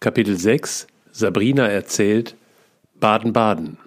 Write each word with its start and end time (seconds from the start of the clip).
Kapitel 0.00 0.36
6 0.36 0.86
Sabrina 1.10 1.66
erzählt 1.66 2.36
Baden-Baden 3.00 3.78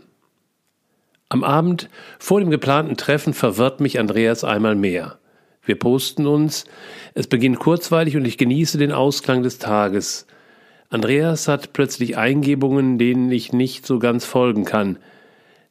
Am 1.30 1.46
Abend 1.46 1.88
vor 2.20 2.42
dem 2.42 2.50
geplanten 2.50 2.98
Treffen 2.98 3.34
verwirrt 3.34 3.80
mich 3.80 3.98
Andreas 3.98 4.44
einmal 4.44 4.76
mehr. 4.76 5.20
Wir 5.64 5.80
posten 5.80 6.28
uns, 6.28 6.66
es 7.14 7.28
beginnt 7.28 7.60
kurzweilig 7.60 8.18
und 8.18 8.26
ich 8.26 8.38
genieße 8.38 8.78
den 8.78 8.92
Ausklang 8.92 9.42
des 9.42 9.58
Tages. 9.58 10.28
Andreas 10.90 11.48
hat 11.48 11.72
plötzlich 11.72 12.18
Eingebungen, 12.18 12.98
denen 12.98 13.32
ich 13.32 13.54
nicht 13.54 13.86
so 13.86 13.98
ganz 13.98 14.26
folgen 14.26 14.66
kann. 14.66 14.98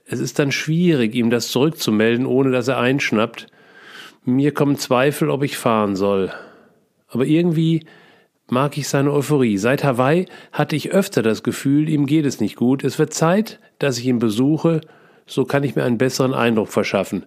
Es 0.06 0.20
ist 0.20 0.38
dann 0.38 0.52
schwierig, 0.52 1.14
ihm 1.14 1.28
das 1.28 1.48
zurückzumelden, 1.48 2.24
ohne 2.24 2.50
dass 2.50 2.66
er 2.66 2.78
einschnappt. 2.78 3.48
Mir 4.24 4.54
kommen 4.54 4.78
Zweifel, 4.78 5.28
ob 5.28 5.42
ich 5.42 5.58
fahren 5.58 5.96
soll. 5.96 6.32
Aber 7.08 7.26
irgendwie 7.26 7.84
mag 8.50 8.76
ich 8.76 8.88
seine 8.88 9.12
Euphorie. 9.12 9.58
Seit 9.58 9.84
Hawaii 9.84 10.26
hatte 10.52 10.76
ich 10.76 10.92
öfter 10.92 11.22
das 11.22 11.42
Gefühl, 11.42 11.88
ihm 11.88 12.06
geht 12.06 12.26
es 12.26 12.40
nicht 12.40 12.56
gut. 12.56 12.84
Es 12.84 12.98
wird 12.98 13.14
Zeit, 13.14 13.58
dass 13.78 13.98
ich 13.98 14.06
ihn 14.06 14.18
besuche, 14.18 14.80
so 15.26 15.44
kann 15.44 15.64
ich 15.64 15.76
mir 15.76 15.84
einen 15.84 15.98
besseren 15.98 16.34
Eindruck 16.34 16.68
verschaffen. 16.68 17.26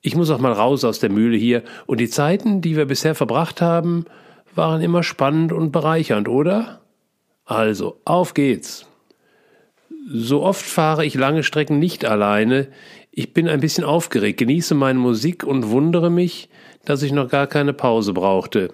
Ich 0.00 0.16
muss 0.16 0.30
auch 0.30 0.38
mal 0.38 0.52
raus 0.52 0.84
aus 0.84 1.00
der 1.00 1.10
Mühle 1.10 1.36
hier, 1.36 1.62
und 1.86 2.00
die 2.00 2.08
Zeiten, 2.08 2.60
die 2.60 2.76
wir 2.76 2.86
bisher 2.86 3.14
verbracht 3.14 3.60
haben, 3.60 4.04
waren 4.54 4.80
immer 4.80 5.02
spannend 5.02 5.52
und 5.52 5.72
bereichernd, 5.72 6.28
oder? 6.28 6.80
Also, 7.44 8.00
auf 8.04 8.34
geht's. 8.34 8.86
So 10.08 10.42
oft 10.42 10.64
fahre 10.64 11.04
ich 11.04 11.14
lange 11.14 11.42
Strecken 11.42 11.78
nicht 11.78 12.04
alleine. 12.04 12.68
Ich 13.10 13.32
bin 13.32 13.48
ein 13.48 13.60
bisschen 13.60 13.84
aufgeregt, 13.84 14.38
genieße 14.38 14.74
meine 14.74 14.98
Musik 14.98 15.44
und 15.44 15.70
wundere 15.70 16.10
mich, 16.10 16.48
dass 16.84 17.02
ich 17.02 17.12
noch 17.12 17.28
gar 17.28 17.46
keine 17.46 17.72
Pause 17.72 18.12
brauchte. 18.12 18.72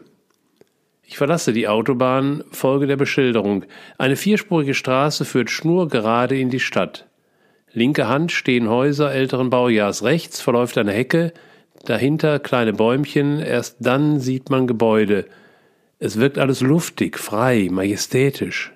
Ich 1.12 1.19
verlasse 1.19 1.52
die 1.52 1.69
Autobahn, 1.69 2.43
folge 2.52 2.87
der 2.87 2.97
Beschilderung. 2.97 3.66
Eine 3.98 4.16
vierspurige 4.16 4.73
Straße 4.73 5.27
führt 5.27 5.51
schnurgerade 5.51 6.38
in 6.38 6.48
die 6.48 6.59
Stadt. 6.59 7.07
Linke 7.74 8.09
Hand 8.09 8.32
stehen 8.32 8.71
Häuser 8.71 9.13
älteren 9.13 9.51
Baujahrs, 9.51 10.05
rechts 10.05 10.40
verläuft 10.40 10.79
eine 10.79 10.93
Hecke, 10.93 11.35
dahinter 11.85 12.38
kleine 12.38 12.73
Bäumchen, 12.73 13.40
erst 13.40 13.77
dann 13.80 14.21
sieht 14.21 14.49
man 14.49 14.66
Gebäude. 14.66 15.27
Es 15.99 16.18
wirkt 16.18 16.38
alles 16.38 16.63
luftig, 16.63 17.18
frei, 17.18 17.68
majestätisch. 17.71 18.73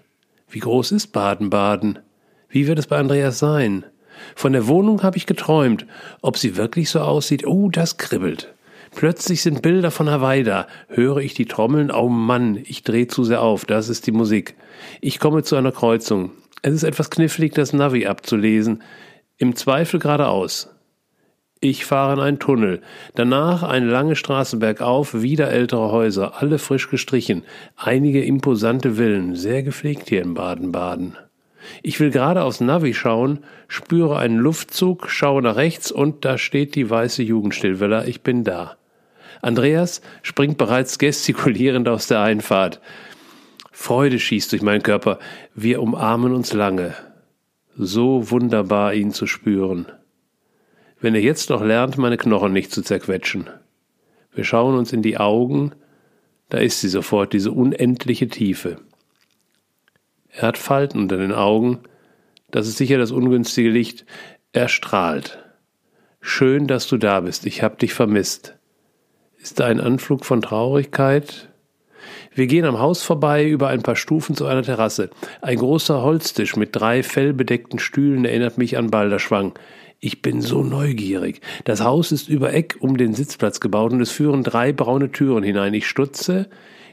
Wie 0.51 0.61
groß 0.61 0.93
ist 0.93 1.13
Baden-Baden? 1.13 2.01
Wie 2.51 2.67
wird 2.67 2.79
es 2.79 2.87
bei 2.87 2.99
Andreas 2.99 3.39
sein? 3.39 3.87
Von 4.35 4.53
der 4.53 4.67
Wohnung 4.67 5.03
habe 5.03 5.17
ich 5.17 5.25
geträumt. 5.25 5.87
Ob 6.21 6.37
sie 6.37 6.59
wirklich 6.59 6.91
so 6.91 7.01
aussieht, 7.01 7.47
oh, 7.47 7.71
das 7.71 7.97
kribbelt. 7.97 8.55
Plötzlich 8.97 9.43
sind 9.43 9.61
Bilder 9.61 9.91
von 9.91 10.09
Hawaii 10.09 10.43
da. 10.43 10.67
Höre 10.89 11.19
ich 11.19 11.35
die 11.35 11.45
Trommeln? 11.45 11.91
Oh 11.91 12.09
Mann, 12.09 12.59
ich 12.65 12.83
drehe 12.83 13.07
zu 13.07 13.25
sehr 13.25 13.43
auf. 13.43 13.67
Das 13.67 13.91
ist 13.91 14.07
die 14.07 14.13
Musik. 14.13 14.55
Ich 15.03 15.21
komme 15.21 15.43
zu 15.43 15.55
einer 15.55 15.71
Kreuzung. 15.71 16.31
Es 16.63 16.73
ist 16.73 16.83
etwas 16.83 17.11
knifflig, 17.11 17.53
das 17.53 17.75
Navi 17.75 18.07
abzulesen. 18.07 18.83
Im 19.37 19.55
Zweifel 19.55 20.01
geradeaus. 20.01 20.75
Ich 21.61 21.85
fahre 21.85 22.15
in 22.15 22.21
einen 22.21 22.39
Tunnel. 22.39 22.81
Danach 23.15 23.63
eine 23.63 23.85
lange 23.85 24.17
Straße 24.17 24.57
bergauf, 24.57 25.21
wieder 25.21 25.51
ältere 25.51 25.93
Häuser, 25.93 26.41
alle 26.41 26.59
frisch 26.59 26.89
gestrichen. 26.89 27.45
Einige 27.77 28.25
imposante 28.25 28.93
Villen, 28.97 29.35
sehr 29.35 29.63
gepflegt 29.63 30.09
hier 30.09 30.23
in 30.23 30.33
Baden-Baden. 30.33 31.19
Ich 31.83 32.01
will 32.01 32.11
gerade 32.11 32.45
aufs 32.45 32.63
Navi 32.63 32.95
schauen, 32.95 33.41
spüre 33.69 34.19
einen 34.19 34.39
Luftzug, 34.39 35.11
schaue 35.11 35.43
nach 35.43 35.57
rechts 35.57 35.93
und 35.93 36.25
da 36.25 36.39
steht 36.39 36.75
die 36.77 36.89
weiße 36.89 37.23
Jugendstillvilla. 37.23 38.07
Ich 38.07 38.23
bin 38.23 38.43
da. 38.43 38.79
Andreas 39.47 40.01
springt 40.23 40.59
bereits 40.59 40.99
gestikulierend 40.99 41.89
aus 41.89 42.09
der 42.09 42.21
Einfahrt. 42.21 42.81
Freude 43.71 44.19
schießt 44.19 44.51
durch 44.51 44.63
meinen 44.63 44.83
Körper. 44.83 45.21
Wir 45.55 45.81
umarmen 45.81 46.35
uns 46.35 46.53
lange. 46.53 46.95
So 47.77 48.31
wunderbar, 48.31 48.95
ihn 48.95 49.13
zu 49.13 49.27
spüren. 49.29 49.87
Wenn 51.01 51.15
er 51.15 51.21
jetzt 51.21 51.51
noch 51.51 51.63
lernt, 51.63 51.97
meine 51.97 52.17
Knochen 52.17 52.53
nicht 52.53 52.73
zu 52.73 52.83
zerquetschen. 52.83 53.49
Wir 54.35 54.43
schauen 54.43 54.77
uns 54.77 54.93
in 54.93 55.03
die 55.03 55.19
Augen, 55.19 55.73
da 56.49 56.59
ist 56.59 56.81
sie 56.81 56.89
sofort, 56.89 57.33
diese 57.33 57.53
unendliche 57.53 58.27
Tiefe. 58.27 58.79
Er 60.29 60.49
hat 60.49 60.59
Falten 60.59 60.99
unter 60.99 61.19
den 61.19 61.33
Augen, 61.33 61.81
das 62.51 62.67
ist 62.67 62.79
sicher 62.79 62.99
das 62.99 63.13
ungünstige 63.13 63.71
Licht. 63.71 64.07
Er 64.53 64.69
strahlt. 64.69 65.39
Schön, 66.21 66.67
dass 66.67 66.89
du 66.89 66.97
da 66.97 67.21
bist, 67.21 67.47
ich 67.47 67.63
hab 67.63 67.79
dich 67.79 67.95
vermisst. 67.95 68.56
Ist 69.39 69.61
da 69.61 69.67
ein 69.67 69.81
Anflug 69.81 70.25
von 70.25 70.43
Traurigkeit? 70.43 71.49
Wir 72.35 72.47
gehen 72.47 72.65
am 72.65 72.79
Haus 72.79 73.03
vorbei 73.03 73.49
über 73.49 73.69
ein 73.69 73.83
paar 73.83 73.97
Stufen 73.97 74.35
zu 74.35 74.47
einer 74.47 74.63
Terrasse. 74.63 75.11
Ein 75.41 75.59
großer 75.59 76.03
Holztisch 76.03 76.57
mit 76.57 76.77
drei 76.77 77.03
fellbedeckten 77.03 77.79
Stühlen 77.79 78.25
erinnert 78.25 78.59
mich 78.59 78.77
an 78.77 78.91
Balderschwang. 78.91 79.55
Ich 80.01 80.21
bin 80.21 80.43
so 80.43 80.63
neugierig. 80.63 81.41
Das 81.65 81.83
Haus 81.83 82.13
ist 82.13 82.29
über 82.29 82.53
Eck 82.53 82.77
um 82.81 82.97
den 82.97 83.15
Sitzplatz 83.15 83.61
gebaut 83.61 83.93
und 83.93 84.01
es 84.01 84.11
führen 84.11 84.43
drei 84.43 84.73
braune 84.73 85.11
Türen 85.11 85.43
hinein. 85.43 85.73
Ich 85.75 85.87
stutze. 85.87 86.49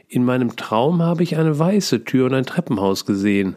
In 0.08 0.24
meinem 0.24 0.56
Traum 0.56 1.02
habe 1.02 1.22
ich 1.22 1.36
eine 1.36 1.58
weiße 1.58 2.04
Tür 2.04 2.26
und 2.26 2.34
ein 2.34 2.46
Treppenhaus 2.46 3.04
gesehen. 3.04 3.56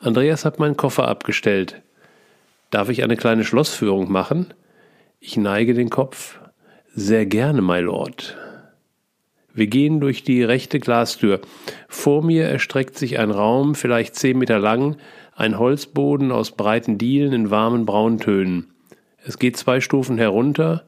Andreas 0.00 0.44
hat 0.44 0.58
meinen 0.58 0.76
Koffer 0.76 1.08
abgestellt. 1.08 1.82
Darf 2.70 2.88
ich 2.88 3.04
eine 3.04 3.16
kleine 3.16 3.44
Schlossführung 3.44 4.10
machen? 4.10 4.52
Ich 5.20 5.36
neige 5.36 5.74
den 5.74 5.90
Kopf. 5.90 6.40
Sehr 6.96 7.26
gerne, 7.26 7.60
my 7.60 7.80
Lord. 7.80 8.36
Wir 9.52 9.66
gehen 9.66 9.98
durch 9.98 10.22
die 10.22 10.44
rechte 10.44 10.78
Glastür. 10.78 11.40
Vor 11.88 12.22
mir 12.22 12.44
erstreckt 12.44 12.96
sich 12.96 13.18
ein 13.18 13.32
Raum, 13.32 13.74
vielleicht 13.74 14.14
zehn 14.14 14.38
Meter 14.38 14.60
lang, 14.60 14.96
ein 15.34 15.58
Holzboden 15.58 16.30
aus 16.30 16.52
breiten 16.52 16.96
Dielen 16.96 17.32
in 17.32 17.50
warmen 17.50 17.84
Brauntönen. 17.84 18.68
Es 19.24 19.40
geht 19.40 19.56
zwei 19.56 19.80
Stufen 19.80 20.18
herunter. 20.18 20.84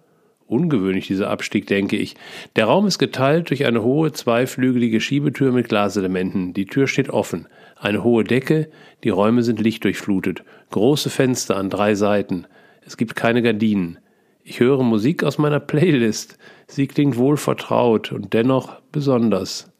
Ungewöhnlich 0.46 1.08
dieser 1.08 1.28
Abstieg, 1.28 1.66
denke 1.66 1.96
ich. 1.96 2.14
Der 2.54 2.66
Raum 2.66 2.86
ist 2.86 2.98
geteilt 3.00 3.50
durch 3.50 3.66
eine 3.66 3.82
hohe 3.82 4.12
zweiflügelige 4.12 5.00
Schiebetür 5.00 5.50
mit 5.50 5.68
Glaselementen. 5.68 6.52
Die 6.54 6.66
Tür 6.66 6.86
steht 6.86 7.10
offen. 7.10 7.48
Eine 7.74 8.04
hohe 8.04 8.22
Decke, 8.22 8.70
die 9.02 9.08
Räume 9.08 9.42
sind 9.42 9.58
lichtdurchflutet. 9.58 10.44
Große 10.70 11.10
Fenster 11.10 11.56
an 11.56 11.68
drei 11.68 11.96
Seiten. 11.96 12.46
Es 12.82 12.96
gibt 12.96 13.16
keine 13.16 13.42
Gardinen. 13.42 13.98
Ich 14.48 14.60
höre 14.60 14.84
Musik 14.84 15.24
aus 15.24 15.38
meiner 15.38 15.58
Playlist. 15.58 16.38
Sie 16.68 16.86
klingt 16.86 17.16
wohl 17.16 17.36
vertraut 17.36 18.12
und 18.12 18.32
dennoch 18.32 18.80
besonders. 18.92 19.72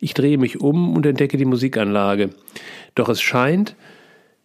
Ich 0.00 0.12
drehe 0.12 0.38
mich 0.38 0.60
um 0.60 0.96
und 0.96 1.06
entdecke 1.06 1.36
die 1.36 1.44
Musikanlage. 1.44 2.30
Doch 2.96 3.08
es 3.08 3.22
scheint, 3.22 3.76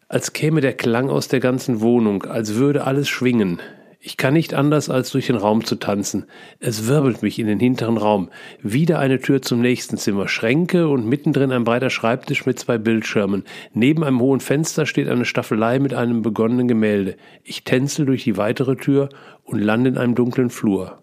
als 0.08 0.32
käme 0.32 0.62
der 0.62 0.74
Klang 0.74 1.10
aus 1.10 1.28
der 1.28 1.40
ganzen 1.40 1.82
Wohnung, 1.82 2.26
als 2.26 2.54
würde 2.54 2.84
alles 2.84 3.10
schwingen. 3.10 3.62
Ich 4.06 4.18
kann 4.18 4.34
nicht 4.34 4.54
anders, 4.54 4.90
als 4.90 5.12
durch 5.12 5.28
den 5.28 5.38
Raum 5.38 5.64
zu 5.64 5.76
tanzen. 5.76 6.26
Es 6.60 6.90
wirbelt 6.90 7.22
mich 7.22 7.40
in 7.40 7.48
den 7.48 7.62
hinteren 7.62 7.96
Raum. 7.96 8.28
Wieder 8.62 9.00
eine 9.00 9.22
Tür 9.22 9.42
zum 9.42 9.62
nächsten 9.62 9.96
Zimmer, 9.96 10.28
Schränke 10.28 10.90
und 10.90 11.08
mittendrin 11.08 11.54
ein 11.54 11.64
breiter 11.64 11.90
Schreibtisch 11.90 12.46
mit 12.46 12.60
zwei 12.60 12.78
Bildschirmen. 12.78 13.46
Neben 13.74 14.04
einem 14.04 14.20
hohen 14.20 14.42
Fenster 14.42 14.86
steht 14.86 15.08
eine 15.08 15.24
Staffelei 15.24 15.80
mit 15.80 15.94
einem 15.94 16.22
begonnenen 16.22 16.68
Gemälde. 16.68 17.16
Ich 17.46 17.64
tänzel 17.64 18.06
durch 18.06 18.26
die 18.26 18.36
weitere 18.36 18.76
Tür 18.76 19.08
und 19.46 19.60
lande 19.60 19.92
in 19.92 19.98
einem 19.98 20.16
dunklen 20.16 20.50
Flur. 20.50 21.02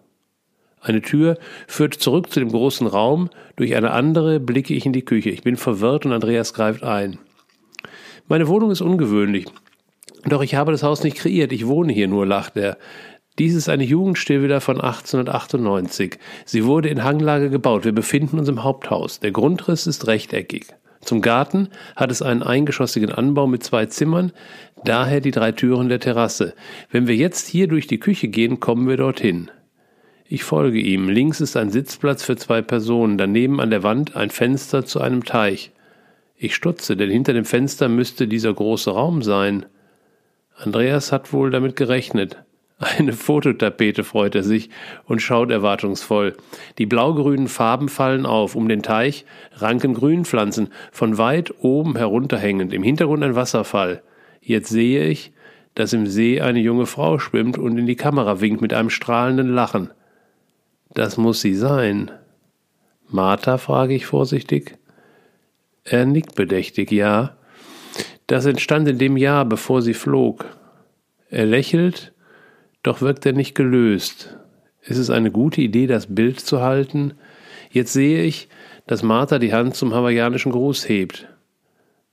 Eine 0.79 1.01
Tür 1.01 1.39
führt 1.65 1.95
zurück 1.95 2.31
zu 2.31 2.39
dem 2.39 2.51
großen 2.51 2.85
Raum, 2.85 3.31
durch 3.55 3.75
eine 3.75 3.93
andere 3.93 4.39
blicke 4.39 4.75
ich 4.75 4.85
in 4.85 4.93
die 4.93 5.05
Küche. 5.05 5.31
Ich 5.31 5.41
bin 5.41 5.55
verwirrt 5.55 6.05
und 6.05 6.13
Andreas 6.13 6.53
greift 6.53 6.83
ein. 6.83 7.17
Meine 8.27 8.47
Wohnung 8.47 8.69
ist 8.69 8.81
ungewöhnlich. 8.81 9.47
Doch 10.25 10.41
ich 10.41 10.55
habe 10.55 10.71
das 10.71 10.83
Haus 10.83 11.03
nicht 11.03 11.17
kreiert, 11.17 11.51
ich 11.51 11.67
wohne 11.67 11.93
hier 11.93 12.07
nur, 12.07 12.25
lacht 12.25 12.57
er. 12.57 12.77
Dies 13.39 13.55
ist 13.55 13.69
eine 13.69 13.83
Jugendstillvilla 13.83 14.59
von 14.59 14.81
1898. 14.81 16.19
Sie 16.45 16.65
wurde 16.65 16.89
in 16.89 17.03
Hanglage 17.03 17.49
gebaut. 17.49 17.85
Wir 17.85 17.93
befinden 17.93 18.37
uns 18.37 18.49
im 18.49 18.63
Haupthaus. 18.63 19.19
Der 19.19 19.31
Grundriss 19.31 19.87
ist 19.87 20.05
rechteckig. 20.07 20.67
Zum 20.99 21.21
Garten 21.21 21.69
hat 21.95 22.11
es 22.11 22.21
einen 22.21 22.43
eingeschossigen 22.43 23.11
Anbau 23.11 23.47
mit 23.47 23.63
zwei 23.63 23.87
Zimmern, 23.87 24.31
daher 24.85 25.21
die 25.21 25.31
drei 25.31 25.51
Türen 25.51 25.89
der 25.89 25.99
Terrasse. 25.99 26.53
Wenn 26.91 27.07
wir 27.07 27.15
jetzt 27.15 27.47
hier 27.47 27.67
durch 27.67 27.87
die 27.87 27.99
Küche 27.99 28.27
gehen, 28.27 28.59
kommen 28.59 28.87
wir 28.87 28.97
dorthin. 28.97 29.49
Ich 30.27 30.43
folge 30.43 30.79
ihm. 30.79 31.09
Links 31.09 31.41
ist 31.41 31.57
ein 31.57 31.71
Sitzplatz 31.71 32.23
für 32.23 32.37
zwei 32.37 32.61
Personen, 32.61 33.17
daneben 33.17 33.59
an 33.59 33.71
der 33.71 33.83
Wand 33.83 34.15
ein 34.15 34.29
Fenster 34.29 34.85
zu 34.85 35.01
einem 35.01 35.23
Teich. 35.23 35.71
Ich 36.37 36.55
stutze, 36.55 36.95
denn 36.95 37.09
hinter 37.09 37.33
dem 37.33 37.45
Fenster 37.45 37.89
müsste 37.89 38.27
dieser 38.27 38.53
große 38.53 38.91
Raum 38.91 39.23
sein. 39.23 39.65
Andreas 40.63 41.11
hat 41.11 41.33
wohl 41.33 41.49
damit 41.49 41.75
gerechnet. 41.75 42.37
Eine 42.77 43.13
Fototapete 43.13 44.03
freut 44.03 44.35
er 44.35 44.43
sich 44.43 44.69
und 45.05 45.21
schaut 45.21 45.51
erwartungsvoll. 45.51 46.35
Die 46.77 46.85
blaugrünen 46.85 47.47
Farben 47.47 47.89
fallen 47.89 48.25
auf, 48.25 48.55
um 48.55 48.67
den 48.67 48.81
Teich 48.81 49.25
ranken 49.53 49.93
Grünpflanzen, 49.93 50.69
von 50.91 51.17
weit 51.17 51.53
oben 51.61 51.95
herunterhängend, 51.95 52.73
im 52.73 52.81
Hintergrund 52.81 53.23
ein 53.23 53.35
Wasserfall. 53.35 54.01
Jetzt 54.41 54.69
sehe 54.69 55.05
ich, 55.05 55.31
dass 55.75 55.93
im 55.93 56.07
See 56.07 56.41
eine 56.41 56.59
junge 56.59 56.87
Frau 56.87 57.19
schwimmt 57.19 57.57
und 57.57 57.77
in 57.77 57.85
die 57.85 57.95
Kamera 57.95 58.41
winkt 58.41 58.61
mit 58.61 58.73
einem 58.73 58.89
strahlenden 58.89 59.53
Lachen. 59.53 59.91
Das 60.93 61.17
muss 61.17 61.41
sie 61.41 61.55
sein. 61.55 62.11
Martha, 63.07 63.57
frage 63.57 63.93
ich 63.93 64.05
vorsichtig. 64.05 64.77
Er 65.83 66.05
nickt 66.05 66.35
bedächtig, 66.35 66.91
ja. 66.91 67.37
Das 68.31 68.45
entstand 68.45 68.87
in 68.87 68.97
dem 68.97 69.17
Jahr, 69.17 69.43
bevor 69.43 69.81
sie 69.81 69.93
flog. 69.93 70.45
Er 71.29 71.45
lächelt, 71.45 72.13
doch 72.81 73.01
wirkt 73.01 73.25
er 73.25 73.33
nicht 73.33 73.55
gelöst. 73.55 74.37
Ist 74.81 74.99
es 74.99 75.09
eine 75.09 75.31
gute 75.31 75.59
Idee, 75.59 75.85
das 75.85 76.15
Bild 76.15 76.39
zu 76.39 76.61
halten? 76.61 77.15
Jetzt 77.71 77.91
sehe 77.91 78.23
ich, 78.23 78.47
dass 78.87 79.03
Martha 79.03 79.37
die 79.37 79.51
Hand 79.53 79.75
zum 79.75 79.93
hawaiianischen 79.93 80.53
Gruß 80.53 80.87
hebt. 80.87 81.27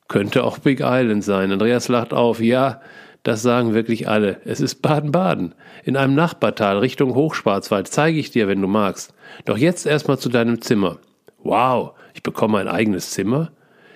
Könnte 0.08 0.42
auch 0.42 0.58
Big 0.58 0.80
Island 0.82 1.22
sein. 1.22 1.52
Andreas 1.52 1.86
lacht 1.86 2.12
auf. 2.12 2.40
Ja, 2.40 2.80
das 3.22 3.42
sagen 3.42 3.72
wirklich 3.72 4.08
alle. 4.08 4.40
Es 4.44 4.60
ist 4.60 4.82
Baden-Baden. 4.82 5.54
In 5.84 5.96
einem 5.96 6.16
Nachbartal 6.16 6.78
Richtung 6.78 7.14
Hochschwarzwald 7.14 7.86
zeige 7.86 8.18
ich 8.18 8.32
dir, 8.32 8.48
wenn 8.48 8.60
du 8.60 8.66
magst. 8.66 9.14
Doch 9.44 9.56
jetzt 9.56 9.86
erstmal 9.86 10.18
zu 10.18 10.30
deinem 10.30 10.62
Zimmer. 10.62 10.98
Wow, 11.44 11.92
ich 12.12 12.24
bekomme 12.24 12.58
ein 12.58 12.66
eigenes 12.66 13.12
Zimmer? 13.12 13.52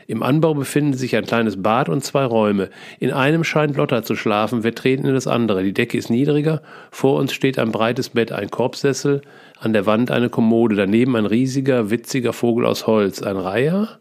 Im 0.06 0.22
Anbau 0.22 0.54
befinden 0.54 0.94
sich 0.94 1.16
ein 1.16 1.24
kleines 1.24 1.62
Bad 1.62 1.88
und 1.88 2.04
zwei 2.04 2.24
Räume. 2.24 2.70
In 2.98 3.12
einem 3.12 3.44
scheint 3.44 3.76
Lotta 3.76 4.02
zu 4.02 4.16
schlafen, 4.16 4.64
wir 4.64 4.74
treten 4.74 5.06
in 5.06 5.14
das 5.14 5.26
andere. 5.26 5.62
Die 5.62 5.72
Decke 5.72 5.98
ist 5.98 6.10
niedriger, 6.10 6.62
vor 6.90 7.18
uns 7.18 7.32
steht 7.32 7.58
ein 7.58 7.72
breites 7.72 8.10
Bett, 8.10 8.32
ein 8.32 8.50
Korbsessel, 8.50 9.22
an 9.58 9.72
der 9.72 9.86
Wand 9.86 10.10
eine 10.10 10.28
Kommode, 10.28 10.74
daneben 10.74 11.16
ein 11.16 11.26
riesiger, 11.26 11.90
witziger 11.90 12.32
Vogel 12.32 12.66
aus 12.66 12.86
Holz. 12.86 13.22
Ein 13.22 13.36
Reiher? 13.36 13.98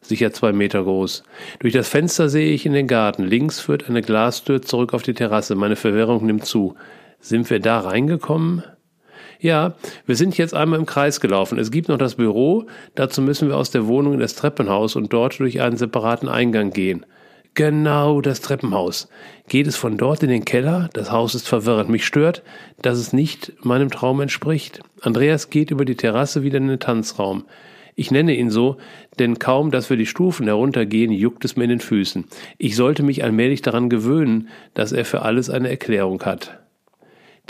Sicher 0.00 0.32
zwei 0.32 0.52
Meter 0.52 0.82
groß. 0.82 1.22
Durch 1.60 1.72
das 1.72 1.88
Fenster 1.88 2.28
sehe 2.28 2.52
ich 2.52 2.66
in 2.66 2.74
den 2.74 2.86
Garten. 2.86 3.24
Links 3.24 3.60
führt 3.60 3.88
eine 3.88 4.02
Glastür 4.02 4.60
zurück 4.60 4.92
auf 4.92 5.02
die 5.02 5.14
Terrasse. 5.14 5.54
Meine 5.54 5.76
Verwirrung 5.76 6.26
nimmt 6.26 6.44
zu. 6.44 6.74
Sind 7.20 7.48
wir 7.48 7.58
da 7.58 7.80
reingekommen? 7.80 8.64
Ja, 9.44 9.74
wir 10.06 10.16
sind 10.16 10.38
jetzt 10.38 10.54
einmal 10.54 10.78
im 10.78 10.86
Kreis 10.86 11.20
gelaufen. 11.20 11.58
Es 11.58 11.70
gibt 11.70 11.90
noch 11.90 11.98
das 11.98 12.14
Büro, 12.14 12.64
dazu 12.94 13.20
müssen 13.20 13.48
wir 13.50 13.58
aus 13.58 13.70
der 13.70 13.86
Wohnung 13.86 14.14
in 14.14 14.20
das 14.20 14.36
Treppenhaus 14.36 14.96
und 14.96 15.12
dort 15.12 15.38
durch 15.38 15.60
einen 15.60 15.76
separaten 15.76 16.30
Eingang 16.30 16.70
gehen. 16.70 17.04
Genau 17.52 18.22
das 18.22 18.40
Treppenhaus. 18.40 19.10
Geht 19.46 19.66
es 19.66 19.76
von 19.76 19.98
dort 19.98 20.22
in 20.22 20.30
den 20.30 20.46
Keller? 20.46 20.88
Das 20.94 21.12
Haus 21.12 21.34
ist 21.34 21.46
verwirrend. 21.46 21.90
Mich 21.90 22.06
stört, 22.06 22.42
dass 22.80 22.96
es 22.96 23.12
nicht 23.12 23.52
meinem 23.62 23.90
Traum 23.90 24.22
entspricht. 24.22 24.80
Andreas 25.02 25.50
geht 25.50 25.70
über 25.70 25.84
die 25.84 25.96
Terrasse 25.96 26.42
wieder 26.42 26.56
in 26.56 26.68
den 26.68 26.80
Tanzraum. 26.80 27.44
Ich 27.96 28.10
nenne 28.10 28.34
ihn 28.34 28.48
so, 28.48 28.78
denn 29.18 29.38
kaum, 29.38 29.70
dass 29.70 29.90
wir 29.90 29.98
die 29.98 30.06
Stufen 30.06 30.46
heruntergehen, 30.46 31.12
juckt 31.12 31.44
es 31.44 31.54
mir 31.54 31.64
in 31.64 31.70
den 31.70 31.80
Füßen. 31.80 32.24
Ich 32.56 32.76
sollte 32.76 33.02
mich 33.02 33.22
allmählich 33.22 33.60
daran 33.60 33.90
gewöhnen, 33.90 34.48
dass 34.72 34.92
er 34.92 35.04
für 35.04 35.20
alles 35.20 35.50
eine 35.50 35.68
Erklärung 35.68 36.22
hat. 36.22 36.60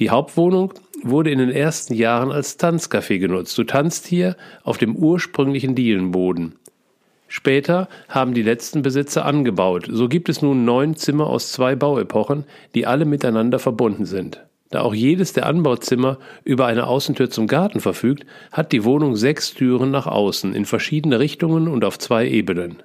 Die 0.00 0.10
Hauptwohnung 0.10 0.74
wurde 1.04 1.30
in 1.30 1.38
den 1.38 1.50
ersten 1.50 1.94
Jahren 1.94 2.32
als 2.32 2.58
Tanzcafé 2.58 3.18
genutzt. 3.18 3.56
Du 3.56 3.64
tanzt 3.64 4.06
hier 4.06 4.36
auf 4.62 4.78
dem 4.78 4.96
ursprünglichen 4.96 5.74
Dielenboden. 5.74 6.56
Später 7.28 7.88
haben 8.08 8.34
die 8.34 8.42
letzten 8.42 8.82
Besitzer 8.82 9.24
angebaut. 9.24 9.88
So 9.90 10.08
gibt 10.08 10.28
es 10.28 10.42
nun 10.42 10.64
neun 10.64 10.96
Zimmer 10.96 11.26
aus 11.28 11.52
zwei 11.52 11.74
Bauepochen, 11.74 12.44
die 12.74 12.86
alle 12.86 13.04
miteinander 13.04 13.58
verbunden 13.58 14.04
sind. 14.04 14.44
Da 14.70 14.80
auch 14.80 14.94
jedes 14.94 15.32
der 15.32 15.46
Anbauzimmer 15.46 16.18
über 16.42 16.66
eine 16.66 16.86
Außentür 16.86 17.30
zum 17.30 17.46
Garten 17.46 17.80
verfügt, 17.80 18.24
hat 18.50 18.72
die 18.72 18.84
Wohnung 18.84 19.16
sechs 19.16 19.54
Türen 19.54 19.90
nach 19.90 20.06
außen 20.06 20.54
in 20.54 20.64
verschiedene 20.64 21.20
Richtungen 21.20 21.68
und 21.68 21.84
auf 21.84 21.98
zwei 21.98 22.28
Ebenen. 22.28 22.82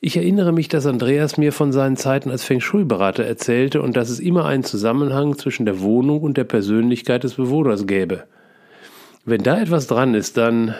Ich 0.00 0.16
erinnere 0.16 0.52
mich, 0.52 0.68
dass 0.68 0.86
Andreas 0.86 1.38
mir 1.38 1.52
von 1.52 1.72
seinen 1.72 1.96
Zeiten 1.96 2.30
als 2.30 2.44
Feng 2.44 2.60
Shui-Berater 2.60 3.24
erzählte 3.24 3.82
und 3.82 3.96
dass 3.96 4.10
es 4.10 4.20
immer 4.20 4.44
einen 4.44 4.62
Zusammenhang 4.62 5.36
zwischen 5.36 5.66
der 5.66 5.80
Wohnung 5.80 6.20
und 6.20 6.36
der 6.36 6.44
Persönlichkeit 6.44 7.24
des 7.24 7.34
Bewohners 7.34 7.86
gäbe. 7.86 8.24
Wenn 9.24 9.42
da 9.42 9.60
etwas 9.60 9.88
dran 9.88 10.14
ist, 10.14 10.36
dann 10.36 10.74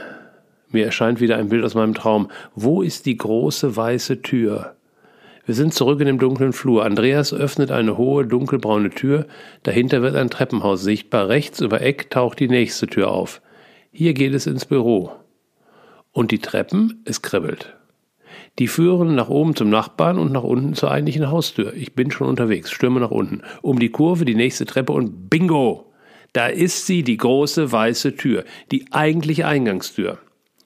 mir 0.70 0.84
erscheint 0.84 1.20
wieder 1.20 1.36
ein 1.36 1.48
Bild 1.48 1.64
aus 1.64 1.74
meinem 1.74 1.94
Traum. 1.94 2.30
Wo 2.54 2.80
ist 2.80 3.06
die 3.06 3.16
große 3.16 3.76
weiße 3.76 4.22
Tür? 4.22 4.76
Wir 5.46 5.54
sind 5.54 5.74
zurück 5.74 5.98
in 6.00 6.06
dem 6.06 6.18
dunklen 6.18 6.52
Flur. 6.52 6.84
Andreas 6.84 7.32
öffnet 7.32 7.72
eine 7.72 7.96
hohe, 7.96 8.24
dunkelbraune 8.24 8.90
Tür. 8.90 9.26
Dahinter 9.64 10.02
wird 10.02 10.14
ein 10.14 10.30
Treppenhaus 10.30 10.82
sichtbar. 10.82 11.28
Rechts 11.28 11.60
über 11.60 11.80
Eck 11.80 12.10
taucht 12.10 12.38
die 12.38 12.48
nächste 12.48 12.86
Tür 12.86 13.10
auf. 13.10 13.40
Hier 13.90 14.12
geht 14.12 14.34
es 14.34 14.46
ins 14.46 14.66
Büro. 14.66 15.10
Und 16.12 16.30
die 16.30 16.38
Treppen? 16.38 17.02
Es 17.04 17.22
kribbelt. 17.22 17.77
Die 18.58 18.66
führen 18.66 19.14
nach 19.14 19.28
oben 19.28 19.54
zum 19.54 19.70
Nachbarn 19.70 20.18
und 20.18 20.32
nach 20.32 20.42
unten 20.42 20.74
zur 20.74 20.90
eigentlichen 20.90 21.30
Haustür. 21.30 21.74
Ich 21.74 21.94
bin 21.94 22.10
schon 22.10 22.28
unterwegs, 22.28 22.70
stürme 22.70 23.00
nach 23.00 23.10
unten. 23.10 23.42
Um 23.62 23.78
die 23.78 23.90
Kurve, 23.90 24.24
die 24.24 24.34
nächste 24.34 24.66
Treppe 24.66 24.92
und 24.92 25.30
bingo! 25.30 25.92
Da 26.32 26.46
ist 26.46 26.86
sie, 26.86 27.02
die 27.02 27.16
große 27.16 27.72
weiße 27.72 28.16
Tür, 28.16 28.44
die 28.70 28.86
eigentliche 28.90 29.46
Eingangstür. 29.46 30.18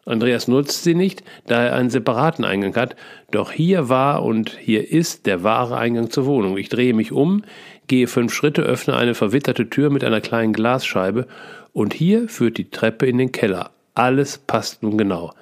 Andreas 0.05 0.49
nutzt 0.49 0.83
sie 0.83 0.97
nicht, 0.97 1.23
da 1.47 1.63
er 1.63 1.75
einen 1.75 1.91
separaten 1.91 2.45
Eingang 2.45 2.75
hat, 2.75 2.97
doch 3.31 3.53
hier 3.53 3.89
war 3.89 4.25
und 4.25 4.59
hier 4.61 4.91
ist 4.91 5.27
der 5.27 5.45
wahre 5.45 5.77
Eingang 5.77 6.11
zur 6.11 6.27
Wohnung. 6.27 6.59
Ich 6.59 6.69
drehe 6.69 6.93
mich 6.93 7.13
um, 7.13 7.45
gehe 7.87 8.09
fünf 8.09 8.35
Schritte, 8.35 8.63
öffne 8.63 8.97
eine 8.97 9.15
verwitterte 9.15 9.71
Tür 9.71 9.91
mit 9.91 10.03
einer 10.03 10.21
kleinen 10.21 10.53
Glasscheibe, 10.53 11.29
und 11.73 11.95
hier 11.95 12.29
führt 12.29 12.59
die 12.59 12.69
Treppe 12.69 13.07
in 13.07 13.19
den 13.19 13.31
Keller. 13.31 13.71
Alles 13.95 14.39
passt 14.39 14.83
nun 14.83 14.99
genau. 14.99 15.33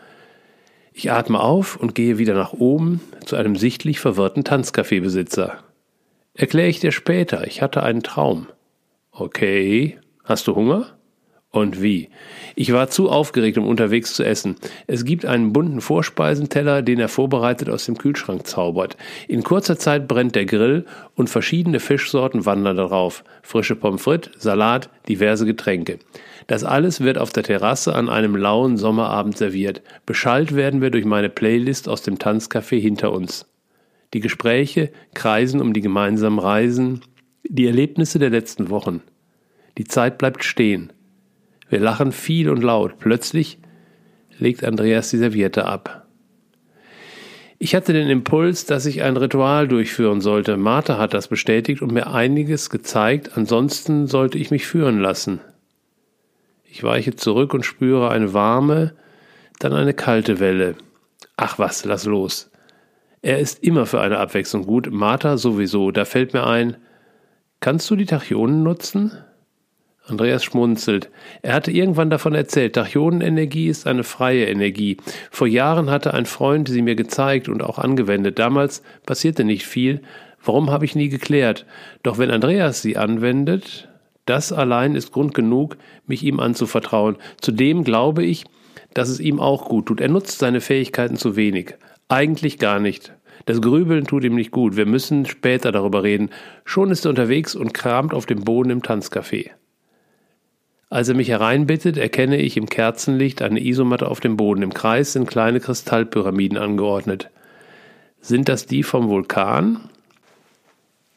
Ich 0.93 1.11
atme 1.11 1.41
auf 1.41 1.77
und 1.77 1.95
gehe 1.95 2.19
wieder 2.19 2.35
nach 2.35 2.53
oben 2.53 3.01
zu 3.25 3.37
einem 3.37 3.57
sichtlich 3.57 4.01
verwirrten 4.01 4.45
Tanzcafébesitzer. 4.45 5.53
Erkläre 6.35 6.69
ich 6.69 6.81
dir 6.81 6.93
später, 6.93 7.47
ich 7.47 7.63
hatte 7.63 7.83
einen 7.83 8.03
Traum. 8.03 8.47
Okay, 9.11 9.99
hast 10.25 10.47
du 10.47 10.55
Hunger? 10.55 10.99
Und 11.53 11.83
wie? 11.83 12.11
Ich 12.55 12.73
war 12.73 12.91
zu 12.91 13.11
aufgeregt, 13.11 13.59
um 13.59 13.67
unterwegs 13.67 14.15
zu 14.15 14.23
essen. 14.23 14.55
Es 14.87 15.05
gibt 15.05 15.27
einen 15.27 15.53
bunten 15.53 15.81
Vorspeisenteller, 15.81 16.81
den 16.83 17.01
er 17.01 17.09
vorbereitet 17.09 17.69
aus 17.69 17.87
dem 17.87 17.99
Kühlschrank 17.99 18.47
zaubert. 18.47 18.97
In 19.27 19.43
kurzer 19.43 19.77
Zeit 19.77 20.07
brennt 20.07 20.37
der 20.37 20.45
Grill 20.45 20.85
und 21.17 21.29
verschiedene 21.29 21.81
Fischsorten 21.81 22.47
wandern 22.47 22.77
darauf. 22.77 23.25
Frische 23.43 23.75
Pommes 23.75 24.03
frites, 24.03 24.31
Salat, 24.39 24.91
diverse 25.09 25.45
Getränke. 25.45 25.99
Das 26.47 26.63
alles 26.63 27.01
wird 27.01 27.19
auf 27.19 27.33
der 27.33 27.43
Terrasse 27.43 27.97
an 27.97 28.09
einem 28.09 28.37
lauen 28.37 28.77
Sommerabend 28.77 29.37
serviert. 29.37 29.83
Beschallt 30.07 30.55
werden 30.55 30.81
wir 30.81 30.91
durch 30.91 31.05
meine 31.05 31.31
Playlist 31.31 31.89
aus 31.89 32.03
dem 32.03 32.19
Tanzcafé 32.19 32.79
hinter 32.81 33.11
uns. 33.11 33.47
Die 34.15 34.21
Gespräche 34.21 34.93
kreisen 35.15 35.61
um 35.61 35.73
die 35.73 35.81
gemeinsamen 35.81 36.39
Reisen, 36.39 37.01
die 37.43 37.67
Erlebnisse 37.67 38.21
der 38.21 38.31
letzten 38.31 38.71
Wochen. 38.71 39.03
Die 39.79 39.85
Zeit 39.85 40.19
bleibt 40.19 40.45
stehen. 40.45 40.93
Wir 41.71 41.81
lachen 41.81 42.13
viel 42.13 42.51
und 42.51 42.63
laut. 42.63 42.99
Plötzlich 42.99 43.59
legt 44.39 44.65
Andreas 44.65 45.11
die 45.11 45.19
Serviette 45.19 45.65
ab. 45.65 46.07
Ich 47.59 47.75
hatte 47.75 47.93
den 47.93 48.09
Impuls, 48.09 48.65
dass 48.65 48.87
ich 48.87 49.03
ein 49.03 49.17
Ritual 49.17 49.69
durchführen 49.69 50.21
sollte. 50.21 50.57
Martha 50.57 50.99
hat 50.99 51.15
das 51.15 51.29
bestätigt 51.29 51.83
und 51.83 51.93
mir 51.93 52.07
einiges 52.09 52.71
gezeigt, 52.71 53.37
ansonsten 53.37 54.07
sollte 54.07 54.39
ich 54.39 54.51
mich 54.51 54.67
führen 54.67 54.99
lassen. 54.99 55.41
Ich 56.65 56.83
weiche 56.83 57.15
zurück 57.15 57.55
und 57.55 57.65
spüre 57.65 58.11
eine 58.11 58.33
warme, 58.33 58.95
dann 59.59 59.73
eine 59.73 59.93
kalte 59.93 60.41
Welle. 60.41 60.75
Ach 61.37 61.59
was, 61.59 61.85
lass 61.85 62.07
los. 62.07 62.51
Er 63.23 63.39
ist 63.39 63.63
immer 63.63 63.87
für 63.87 64.01
eine 64.01 64.19
Abwechslung 64.19 64.65
gut, 64.65 64.91
Martha 64.91 65.37
sowieso. 65.37 65.91
Da 65.91 66.07
fällt 66.07 66.33
mir 66.33 66.47
ein, 66.47 66.79
kannst 67.61 67.91
du 67.91 67.97
die 67.97 68.07
Tachyonen 68.07 68.63
nutzen? 68.63 69.13
Andreas 70.11 70.45
schmunzelt. 70.45 71.11
Er 71.43 71.55
hatte 71.55 71.71
irgendwann 71.71 72.11
davon 72.11 72.35
erzählt, 72.35 72.75
Tachyonenenergie 72.75 73.69
ist 73.69 73.87
eine 73.87 74.05
freie 74.05 74.47
Energie. 74.47 74.97
Vor 75.31 75.47
Jahren 75.47 75.91
hatte 75.91 76.15
ein 76.15 76.27
Freund 76.27 76.69
sie 76.69 76.83
mir 76.83 76.95
gezeigt 76.97 77.49
und 77.49 77.63
auch 77.63 77.79
angewendet. 77.79 78.39
Damals 78.39 78.83
passierte 79.07 79.45
nicht 79.45 79.67
viel. 79.67 80.03
Warum 80.45 80.71
habe 80.71 80.85
ich 80.85 80.95
nie 80.95 81.09
geklärt? 81.09 81.67
Doch 82.03 82.19
wenn 82.19 82.31
Andreas 82.31 82.83
sie 82.83 82.97
anwendet, 82.97 83.89
das 84.27 84.53
allein 84.53 84.95
ist 84.95 85.13
Grund 85.13 85.35
genug, 85.35 85.77
mich 86.07 86.23
ihm 86.23 86.41
anzuvertrauen. 86.41 87.17
Zudem 87.41 87.85
glaube 87.85 88.25
ich, 88.25 88.45
dass 88.95 89.09
es 89.09 89.21
ihm 89.21 89.41
auch 89.41 89.67
gut 89.67 89.87
tut. 89.87 90.01
Er 90.01 90.09
nutzt 90.09 90.39
seine 90.39 90.61
Fähigkeiten 90.61 91.17
zu 91.17 91.37
wenig. 91.37 91.75
Eigentlich 92.09 92.59
gar 92.59 92.81
nicht. 92.81 93.13
Das 93.47 93.61
Grübeln 93.61 94.07
tut 94.07 94.25
ihm 94.25 94.35
nicht 94.35 94.51
gut. 94.51 94.77
Wir 94.77 94.87
müssen 94.87 95.27
später 95.27 95.73
darüber 95.73 96.03
reden. 96.03 96.31
Schon 96.65 96.91
ist 96.91 97.05
er 97.07 97.11
unterwegs 97.11 97.55
und 97.55 97.75
kramt 97.75 98.15
auf 98.15 98.27
dem 98.27 98.45
Boden 98.45 98.71
im 98.71 98.83
Tanzcafé. 98.83 99.51
Als 100.91 101.09
er 101.09 101.15
mich 101.15 101.29
hereinbittet, 101.29 101.97
erkenne 101.97 102.39
ich 102.39 102.57
im 102.57 102.69
Kerzenlicht 102.69 103.43
eine 103.43 103.65
Isomatte 103.65 104.09
auf 104.09 104.19
dem 104.19 104.37
Boden. 104.37 104.63
Im 104.63 104.75
Kreis 104.75 105.13
sind 105.13 105.29
kleine 105.29 105.61
Kristallpyramiden 105.61 106.59
angeordnet. 106.59 107.31
Sind 108.21 108.49
das 108.49 108.67
die 108.67 108.83
vom 108.83 109.09
Vulkan? 109.09 109.89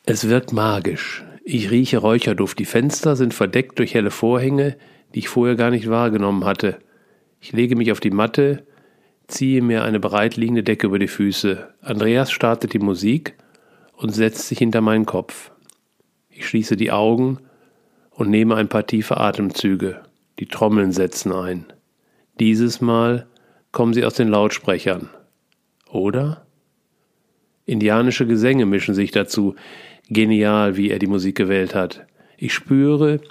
Es 0.06 0.30
wirkt 0.30 0.54
magisch. 0.54 1.26
Ich 1.44 1.72
rieche 1.72 1.98
Räucherduft. 1.98 2.60
Die 2.60 2.66
Fenster 2.66 3.16
sind 3.16 3.34
verdeckt 3.34 3.80
durch 3.80 3.96
helle 3.96 4.12
Vorhänge, 4.12 4.78
die 5.16 5.20
ich 5.20 5.30
vorher 5.30 5.56
gar 5.56 5.72
nicht 5.72 5.90
wahrgenommen 5.90 6.46
hatte. 6.46 6.78
Ich 7.42 7.52
lege 7.52 7.76
mich 7.76 7.92
auf 7.92 8.00
die 8.00 8.12
Matte, 8.12 8.68
ziehe 9.28 9.64
mir 9.64 9.84
eine 9.84 10.00
bereitliegende 10.00 10.62
Decke 10.62 10.86
über 10.86 11.00
die 11.00 11.08
Füße. 11.08 11.68
Andreas 11.82 12.32
startet 12.32 12.74
die 12.74 12.80
Musik 12.80 13.34
und 13.94 14.12
setzt 14.12 14.48
sich 14.48 14.60
hinter 14.60 14.82
meinen 14.82 15.08
Kopf. 15.08 15.52
Ich 16.30 16.48
schließe 16.48 16.78
die 16.78 16.92
Augen 16.92 17.40
und 18.16 18.30
nehme 18.30 18.56
ein 18.56 18.70
paar 18.70 18.86
tiefe 18.86 19.18
Atemzüge. 19.18 20.02
Die 20.40 20.48
Trommeln 20.48 20.92
setzen 20.92 21.32
ein. 21.32 21.66
Dieses 22.40 22.82
Mal 22.82 23.28
kommen 23.72 23.94
sie 23.94 24.06
aus 24.06 24.16
den 24.16 24.28
Lautsprechern. 24.28 25.10
Oder? 25.90 26.46
Indianische 27.66 28.26
Gesänge 28.26 28.66
mischen 28.66 28.96
sich 28.96 29.12
dazu. 29.12 29.56
Genial, 30.10 30.76
wie 30.76 30.90
er 30.90 31.00
die 31.00 31.08
Musik 31.08 31.36
gewählt 31.36 31.76
hat. 31.76 32.06
Ich 32.38 32.54
spüre, 32.54 33.22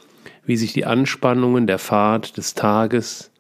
wie 0.45 0.57
sich 0.57 0.73
die 0.73 0.87
Anspannungen 0.87 1.67
der 1.67 1.79
Fahrt, 1.79 2.37
des 2.37 2.55
Tages, 2.55 3.31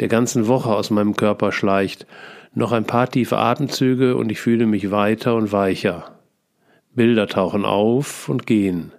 der 0.00 0.08
ganzen 0.08 0.46
Woche 0.48 0.70
aus 0.74 0.90
meinem 0.90 1.14
Körper 1.14 1.52
schleicht. 1.52 2.06
Noch 2.54 2.72
ein 2.72 2.84
paar 2.84 3.08
tiefe 3.08 3.38
Atemzüge 3.38 4.16
und 4.16 4.32
ich 4.32 4.40
fühle 4.40 4.66
mich 4.66 4.90
weiter 4.90 5.36
und 5.36 5.52
weicher. 5.52 6.18
Bilder 6.94 7.28
tauchen 7.28 7.64
auf 7.64 8.28
und 8.28 8.46
gehen. 8.46 8.92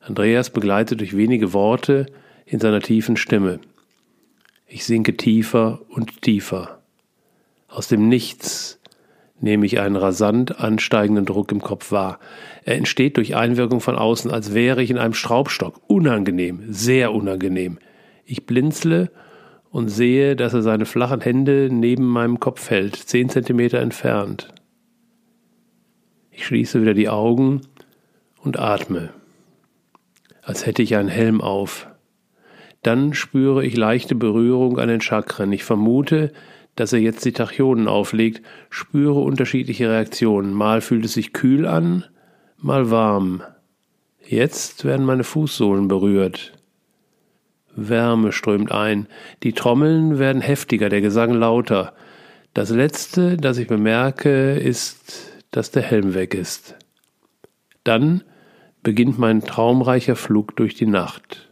Andreas 0.00 0.50
begleitet 0.50 1.00
durch 1.00 1.16
wenige 1.16 1.52
Worte 1.52 2.06
in 2.46 2.60
seiner 2.60 2.80
tiefen 2.80 3.16
Stimme. 3.16 3.60
Ich 4.66 4.84
sinke 4.84 5.16
tiefer 5.16 5.80
und 5.88 6.22
tiefer. 6.22 6.82
Aus 7.68 7.88
dem 7.88 8.08
Nichts 8.08 8.80
nehme 9.40 9.66
ich 9.66 9.78
einen 9.78 9.96
rasant 9.96 10.60
ansteigenden 10.60 11.24
Druck 11.24 11.52
im 11.52 11.60
Kopf 11.60 11.92
wahr. 11.92 12.18
Er 12.64 12.76
entsteht 12.76 13.16
durch 13.16 13.36
Einwirkung 13.36 13.80
von 13.80 13.96
außen, 13.96 14.30
als 14.30 14.54
wäre 14.54 14.82
ich 14.82 14.90
in 14.90 14.98
einem 14.98 15.14
Schraubstock. 15.14 15.80
Unangenehm, 15.86 16.64
sehr 16.68 17.12
unangenehm. 17.12 17.78
Ich 18.24 18.46
blinzle 18.46 19.10
und 19.70 19.88
sehe, 19.88 20.34
dass 20.36 20.54
er 20.54 20.62
seine 20.62 20.86
flachen 20.86 21.20
Hände 21.20 21.68
neben 21.70 22.06
meinem 22.06 22.40
Kopf 22.40 22.70
hält, 22.70 22.96
zehn 22.96 23.28
Zentimeter 23.28 23.80
entfernt. 23.80 24.48
Ich 26.30 26.46
schließe 26.46 26.80
wieder 26.80 26.94
die 26.94 27.08
Augen 27.08 27.62
und 28.42 28.58
atme, 28.58 29.10
als 30.48 30.64
hätte 30.64 30.80
ich 30.80 30.96
einen 30.96 31.10
Helm 31.10 31.42
auf. 31.42 31.88
Dann 32.82 33.12
spüre 33.12 33.66
ich 33.66 33.76
leichte 33.76 34.14
Berührung 34.14 34.78
an 34.78 34.88
den 34.88 35.02
Chakren. 35.02 35.52
Ich 35.52 35.62
vermute, 35.62 36.32
dass 36.74 36.94
er 36.94 37.00
jetzt 37.00 37.26
die 37.26 37.32
Tachyonen 37.32 37.86
auflegt, 37.86 38.40
spüre 38.70 39.20
unterschiedliche 39.20 39.90
Reaktionen. 39.90 40.54
Mal 40.54 40.80
fühlt 40.80 41.04
es 41.04 41.12
sich 41.12 41.34
kühl 41.34 41.66
an, 41.66 42.06
mal 42.56 42.90
warm. 42.90 43.42
Jetzt 44.26 44.86
werden 44.86 45.04
meine 45.04 45.24
Fußsohlen 45.24 45.86
berührt. 45.86 46.54
Wärme 47.76 48.32
strömt 48.32 48.72
ein, 48.72 49.06
die 49.42 49.52
Trommeln 49.52 50.18
werden 50.18 50.40
heftiger, 50.40 50.88
der 50.88 51.02
Gesang 51.02 51.34
lauter. 51.34 51.92
Das 52.54 52.70
Letzte, 52.70 53.36
das 53.36 53.58
ich 53.58 53.68
bemerke, 53.68 54.54
ist, 54.54 55.30
dass 55.50 55.72
der 55.72 55.82
Helm 55.82 56.14
weg 56.14 56.32
ist. 56.32 56.74
Dann 57.84 58.22
beginnt 58.88 59.18
mein 59.18 59.42
traumreicher 59.42 60.16
Flug 60.16 60.56
durch 60.56 60.74
die 60.74 60.86
Nacht. 60.86 61.46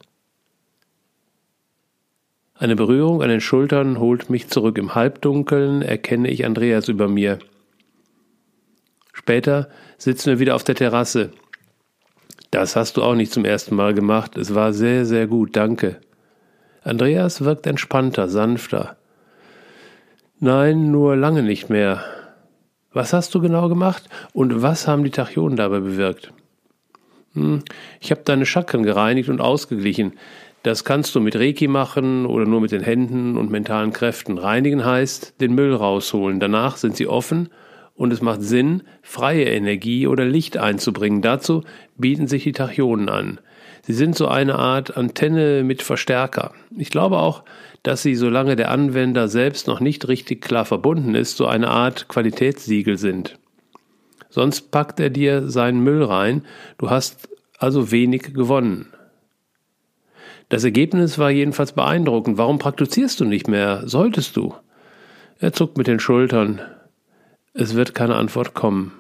Eine 2.55 2.77
Berührung 2.77 3.23
an 3.23 3.29
den 3.29 3.43
Schultern 3.43 4.01
holt 4.01 4.31
mich 4.31 4.49
zurück. 4.49 4.79
Im 4.79 4.95
Halbdunkeln 4.95 5.83
erkenne 5.83 6.31
ich 6.31 6.47
Andreas 6.47 6.89
über 6.89 7.09
mir. 7.09 7.39
Später 9.13 9.69
sitzen 9.99 10.31
wir 10.31 10.39
wieder 10.39 10.55
auf 10.55 10.65
der 10.65 10.77
Terrasse. 10.77 11.31
Das 12.51 12.75
hast 12.75 12.97
du 12.97 13.03
auch 13.03 13.15
nicht 13.15 13.35
zum 13.35 13.45
ersten 13.45 13.77
Mal 13.77 13.93
gemacht. 13.93 14.39
Es 14.39 14.55
war 14.55 14.73
sehr, 14.73 15.05
sehr 15.05 15.27
gut, 15.27 15.57
danke. 15.57 16.01
Andreas 16.85 17.45
wirkt 17.45 17.67
entspannter, 17.67 18.31
sanfter. 18.31 18.97
Nein, 20.41 20.91
nur 20.91 21.17
lange 21.17 21.43
nicht 21.43 21.69
mehr. 21.69 22.03
Was 22.95 23.13
hast 23.13 23.35
du 23.35 23.43
genau 23.43 23.69
gemacht 23.69 24.09
und 24.33 24.63
was 24.63 24.89
haben 24.89 25.05
die 25.05 25.11
Tachyonen 25.11 25.59
dabei 25.59 25.81
bewirkt? 25.81 26.33
Hm, 27.37 27.63
ich 28.01 28.11
habe 28.11 28.23
deine 28.25 28.47
Chakren 28.47 28.83
gereinigt 28.83 29.29
und 29.29 29.41
ausgeglichen. 29.41 30.15
Das 30.63 30.83
kannst 30.83 31.15
du 31.15 31.21
mit 31.21 31.37
Reiki 31.37 31.69
machen 31.69 32.27
oder 32.27 32.45
nur 32.45 32.61
mit 32.61 32.73
den 32.73 32.83
Händen 32.83 33.37
und 33.37 33.51
mentalen 33.51 33.93
Kräften. 33.93 34.39
Reinigen 34.39 34.85
heißt 34.85 35.41
den 35.41 35.55
Müll 35.55 35.75
rausholen. 35.75 36.41
Danach 36.41 36.77
sind 36.77 36.97
sie 36.97 37.07
offen 37.07 37.51
und 37.95 38.13
es 38.13 38.21
macht 38.21 38.43
Sinn, 38.43 38.83
freie 39.03 39.45
Energie 39.45 40.09
oder 40.09 40.25
Licht 40.25 40.57
einzubringen. 40.57 41.23
Dazu 41.23 41.63
bieten 41.97 42.27
sich 42.27 42.43
die 42.43 42.53
Tachyonen 42.53 43.09
an. 43.09 43.39
Sie 43.83 43.93
sind 43.93 44.17
so 44.17 44.27
eine 44.27 44.57
Art 44.57 44.97
Antenne 44.97 45.63
mit 45.63 45.83
Verstärker. 45.83 46.53
Ich 46.77 46.91
glaube 46.91 47.19
auch, 47.19 47.45
dass 47.85 48.03
sie, 48.03 48.17
solange 48.17 48.57
der 48.57 48.73
Anwender 48.73 49.29
selbst 49.29 49.69
noch 49.69 49.79
nicht 49.79 50.09
richtig 50.09 50.43
klar 50.43 50.65
verbunden 50.65 51.15
ist, 51.15 51.37
so 51.37 51.47
eine 51.47 51.69
Art 51.69 52.09
Qualitätssiegel 52.09 52.99
sind. 52.99 53.39
Sonst 54.37 54.71
packt 54.71 55.01
er 55.01 55.09
dir 55.09 55.49
seinen 55.49 55.81
Müll 55.83 56.05
rein, 56.05 56.45
du 56.77 56.91
hast 56.91 57.31
also 57.57 57.91
wenig 57.91 58.35
gewonnen. 58.35 58.93
Das 60.51 60.63
Ergebnis 60.63 61.19
war 61.19 61.31
jedenfalls 61.31 61.73
beeindruckend. 61.73 62.37
Warum 62.37 62.59
praktizierst 62.59 63.19
du 63.19 63.25
nicht 63.25 63.49
mehr? 63.49 63.89
Solltest 63.89 64.37
du? 64.37 64.55
Er 65.39 65.55
zuckt 65.55 65.79
mit 65.79 65.87
den 65.87 66.01
Schultern. 66.01 66.61
Es 67.55 67.75
wird 67.75 67.95
keine 67.95 68.17
Antwort 68.17 68.53
kommen. 68.53 68.93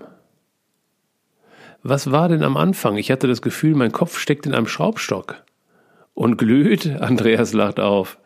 Was 1.82 2.10
war 2.10 2.30
denn 2.30 2.42
am 2.42 2.56
Anfang? 2.56 2.96
Ich 2.96 3.10
hatte 3.10 3.28
das 3.28 3.42
Gefühl, 3.42 3.74
mein 3.74 3.92
Kopf 3.92 4.18
steckt 4.18 4.46
in 4.46 4.54
einem 4.54 4.66
Schraubstock. 4.66 5.44
Und 6.14 6.38
glüht? 6.38 6.86
Andreas 7.02 7.52
lacht 7.52 7.78
auf. 7.78 8.16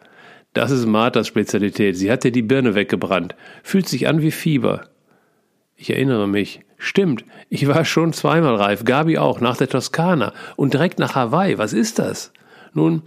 Das 0.53 0.71
ist 0.71 0.87
Marthas 0.87 1.27
Spezialität. 1.27 1.97
Sie 1.97 2.13
hat 2.13 2.23
dir 2.23 2.31
die 2.31 2.43
Birne 2.43 2.77
weggebrannt. 2.77 3.35
Fühlt 3.65 3.89
sich 3.89 4.07
an 4.07 4.23
wie 4.23 4.31
Fieber. 4.31 4.91
Ich 5.75 5.91
erinnere 5.91 6.29
mich. 6.29 6.61
Stimmt, 6.83 7.27
ich 7.51 7.69
war 7.69 7.85
schon 7.85 8.15
zweimal 8.15 8.55
reif, 8.55 8.85
Gabi 8.85 9.19
auch, 9.19 9.43
nach 9.43 9.59
der 9.59 9.69
Toskana 9.69 10.33
und 10.57 10.73
direkt 10.73 10.99
nach 10.99 11.15
Hawaii. 11.15 11.59
Was 11.59 11.75
ist 11.75 11.99
das? 11.99 12.33
Nun, 12.73 13.03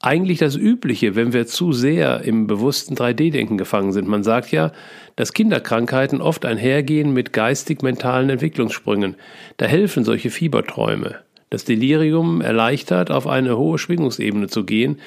eigentlich 0.00 0.38
das 0.38 0.56
Übliche, 0.56 1.14
wenn 1.14 1.34
wir 1.34 1.46
zu 1.46 1.72
sehr 1.72 2.22
im 2.22 2.46
bewussten 2.46 2.94
3D-Denken 2.94 3.58
gefangen 3.58 3.92
sind. 3.92 4.08
Man 4.08 4.22
sagt 4.24 4.50
ja, 4.50 4.72
dass 5.14 5.34
Kinderkrankheiten 5.34 6.22
oft 6.22 6.46
einhergehen 6.46 7.12
mit 7.12 7.34
geistig-mentalen 7.34 8.30
Entwicklungssprüngen. 8.30 9.16
Da 9.58 9.66
helfen 9.66 10.04
solche 10.04 10.30
Fieberträume. 10.30 11.16
Das 11.50 11.66
Delirium 11.66 12.40
erleichtert, 12.40 13.10
auf 13.10 13.26
eine 13.26 13.58
hohe 13.58 13.76
Schwingungsebene 13.76 14.46
zu 14.46 14.64
gehen. 14.64 15.00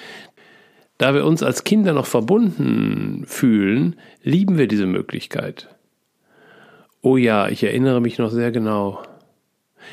Da 1.00 1.16
wir 1.16 1.26
uns 1.26 1.42
als 1.42 1.64
Kinder 1.64 1.94
noch 1.94 2.06
verbunden 2.06 3.24
fühlen, 3.26 3.96
lieben 4.22 4.60
wir 4.60 4.68
diese 4.68 4.86
Möglichkeit. 4.86 5.75
Oh 7.06 7.18
ja, 7.18 7.50
ich 7.50 7.64
erinnere 7.64 8.02
mich 8.02 8.18
noch 8.18 8.32
sehr 8.32 8.52
genau. 8.52 9.04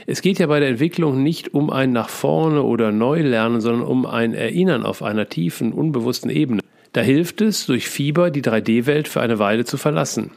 Es 0.07 0.23
geht 0.23 0.39
ja 0.39 0.47
bei 0.47 0.61
der 0.61 0.71
Entwicklung 0.71 1.23
nicht 1.23 1.53
um 1.53 1.69
ein 1.69 1.93
nach 1.93 2.09
vorne 2.09 2.63
oder 2.63 2.91
Neulernen, 2.91 3.61
sondern 3.61 3.87
um 3.87 4.07
ein 4.07 4.33
Erinnern 4.33 4.83
auf 4.83 5.03
einer 5.03 5.29
tiefen, 5.29 5.75
unbewussten 5.75 6.31
Ebene. 6.31 6.63
Da 6.95 7.03
hilft 7.03 7.43
es, 7.43 7.67
durch 7.67 7.87
Fieber 7.87 8.31
die 8.31 8.41
3D-Welt 8.41 9.09
für 9.09 9.21
eine 9.21 9.39
Weile 9.39 9.67
zu 9.67 9.77
verlassen. 9.77 10.31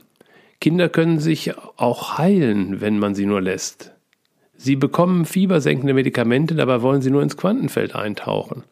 Kinder 0.60 0.90
können 0.90 1.20
sich 1.20 1.54
auch 1.78 2.18
heilen, 2.18 2.82
wenn 2.82 3.00
man 3.00 3.16
sie 3.16 3.26
nur 3.26 3.40
lässt. 3.40 3.94
Sie 4.58 4.76
bekommen 4.76 5.24
fiebersenkende 5.24 5.94
Medikamente, 5.94 6.56
dabei 6.56 6.82
wollen 6.82 7.02
sie 7.02 7.10
nur 7.10 7.24
ins 7.24 7.38
Quantenfeld 7.38 7.96
eintauchen. 7.96 8.64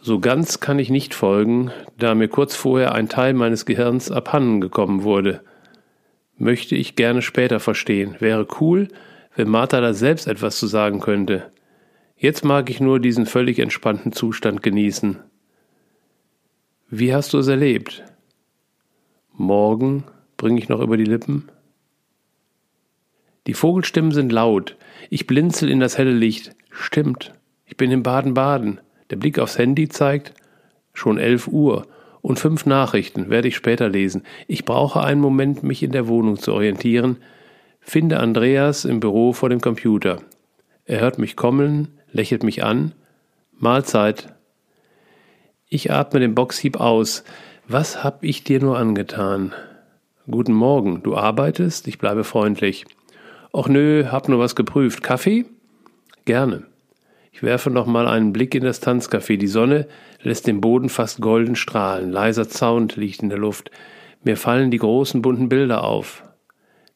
So 0.00 0.20
ganz 0.20 0.60
kann 0.60 0.78
ich 0.78 0.90
nicht 0.90 1.14
folgen, 1.14 1.72
da 1.98 2.14
mir 2.14 2.28
kurz 2.28 2.54
vorher 2.54 2.94
ein 2.94 3.08
Teil 3.08 3.34
meines 3.34 3.66
Gehirns 3.66 4.12
abhanden 4.12 4.60
gekommen 4.60 5.02
wurde. 5.02 5.40
Möchte 6.40 6.74
ich 6.74 6.96
gerne 6.96 7.20
später 7.20 7.60
verstehen. 7.60 8.16
Wäre 8.18 8.48
cool, 8.62 8.88
wenn 9.36 9.50
Martha 9.50 9.78
da 9.82 9.92
selbst 9.92 10.26
etwas 10.26 10.58
zu 10.58 10.66
sagen 10.66 10.98
könnte. 10.98 11.50
Jetzt 12.16 12.46
mag 12.46 12.70
ich 12.70 12.80
nur 12.80 12.98
diesen 12.98 13.26
völlig 13.26 13.58
entspannten 13.58 14.12
Zustand 14.12 14.62
genießen. 14.62 15.18
Wie 16.88 17.12
hast 17.12 17.34
du 17.34 17.38
es 17.38 17.48
erlebt? 17.48 18.04
Morgen 19.34 20.04
bringe 20.38 20.58
ich 20.58 20.70
noch 20.70 20.80
über 20.80 20.96
die 20.96 21.04
Lippen. 21.04 21.50
Die 23.46 23.52
Vogelstimmen 23.52 24.12
sind 24.12 24.32
laut. 24.32 24.78
Ich 25.10 25.26
blinzel 25.26 25.68
in 25.68 25.78
das 25.78 25.98
helle 25.98 26.14
Licht. 26.14 26.56
Stimmt. 26.70 27.34
Ich 27.66 27.76
bin 27.76 27.90
in 27.90 28.02
Baden-Baden. 28.02 28.80
Der 29.10 29.16
Blick 29.16 29.38
aufs 29.38 29.58
Handy 29.58 29.90
zeigt 29.90 30.32
schon 30.94 31.18
elf 31.18 31.48
Uhr 31.48 31.86
und 32.22 32.38
fünf 32.38 32.66
Nachrichten 32.66 33.30
werde 33.30 33.48
ich 33.48 33.56
später 33.56 33.88
lesen. 33.88 34.22
Ich 34.46 34.64
brauche 34.64 35.02
einen 35.02 35.20
Moment, 35.20 35.62
mich 35.62 35.82
in 35.82 35.92
der 35.92 36.08
Wohnung 36.08 36.38
zu 36.38 36.52
orientieren, 36.52 37.18
Finde 37.80 38.20
Andreas 38.20 38.84
im 38.84 39.00
Büro 39.00 39.32
vor 39.32 39.48
dem 39.48 39.60
Computer. 39.60 40.20
Er 40.84 41.00
hört 41.00 41.18
mich 41.18 41.34
kommen, 41.34 41.88
lächelt 42.12 42.42
mich 42.42 42.62
an. 42.62 42.92
Mahlzeit. 43.58 44.34
Ich 45.68 45.90
atme 45.90 46.20
den 46.20 46.34
Boxhieb 46.34 46.78
aus. 46.78 47.24
Was 47.66 48.04
hab 48.04 48.22
ich 48.22 48.44
dir 48.44 48.60
nur 48.60 48.78
angetan? 48.78 49.52
Guten 50.30 50.52
Morgen, 50.52 51.02
du 51.02 51.16
arbeitest? 51.16 51.88
Ich 51.88 51.98
bleibe 51.98 52.24
freundlich. 52.24 52.84
Och 53.52 53.68
nö, 53.68 54.04
hab 54.10 54.28
nur 54.28 54.38
was 54.38 54.54
geprüft. 54.54 55.02
Kaffee? 55.02 55.46
Gerne. 56.24 56.64
Ich 57.32 57.42
werfe 57.42 57.70
noch 57.70 57.86
mal 57.86 58.08
einen 58.08 58.32
Blick 58.32 58.54
in 58.54 58.64
das 58.64 58.82
Tanzcafé. 58.82 59.36
Die 59.36 59.46
Sonne 59.46 59.86
lässt 60.22 60.46
den 60.46 60.60
Boden 60.60 60.88
fast 60.88 61.20
golden 61.20 61.56
strahlen. 61.56 62.10
Leiser 62.10 62.44
Sound 62.44 62.96
liegt 62.96 63.22
in 63.22 63.28
der 63.28 63.38
Luft. 63.38 63.70
Mir 64.22 64.36
fallen 64.36 64.70
die 64.70 64.78
großen 64.78 65.22
bunten 65.22 65.48
Bilder 65.48 65.84
auf. 65.84 66.24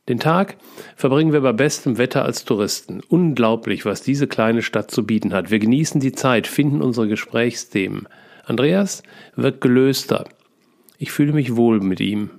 Den 0.08 0.20
Tag 0.20 0.56
verbringen 0.96 1.32
wir 1.32 1.40
bei 1.40 1.52
bestem 1.52 1.96
Wetter 1.96 2.24
als 2.24 2.44
Touristen. 2.44 3.00
Unglaublich, 3.08 3.86
was 3.86 4.02
diese 4.02 4.26
kleine 4.26 4.60
Stadt 4.60 4.90
zu 4.90 5.06
bieten 5.06 5.32
hat. 5.32 5.50
Wir 5.50 5.58
genießen 5.58 5.98
die 6.00 6.12
Zeit, 6.12 6.46
finden 6.46 6.82
unsere 6.82 7.08
Gesprächsthemen. 7.08 8.06
Andreas 8.44 9.02
wird 9.34 9.62
gelöster. 9.62 10.26
Ich 10.98 11.10
fühle 11.10 11.32
mich 11.32 11.56
wohl 11.56 11.80
mit 11.80 12.00
ihm. 12.00 12.30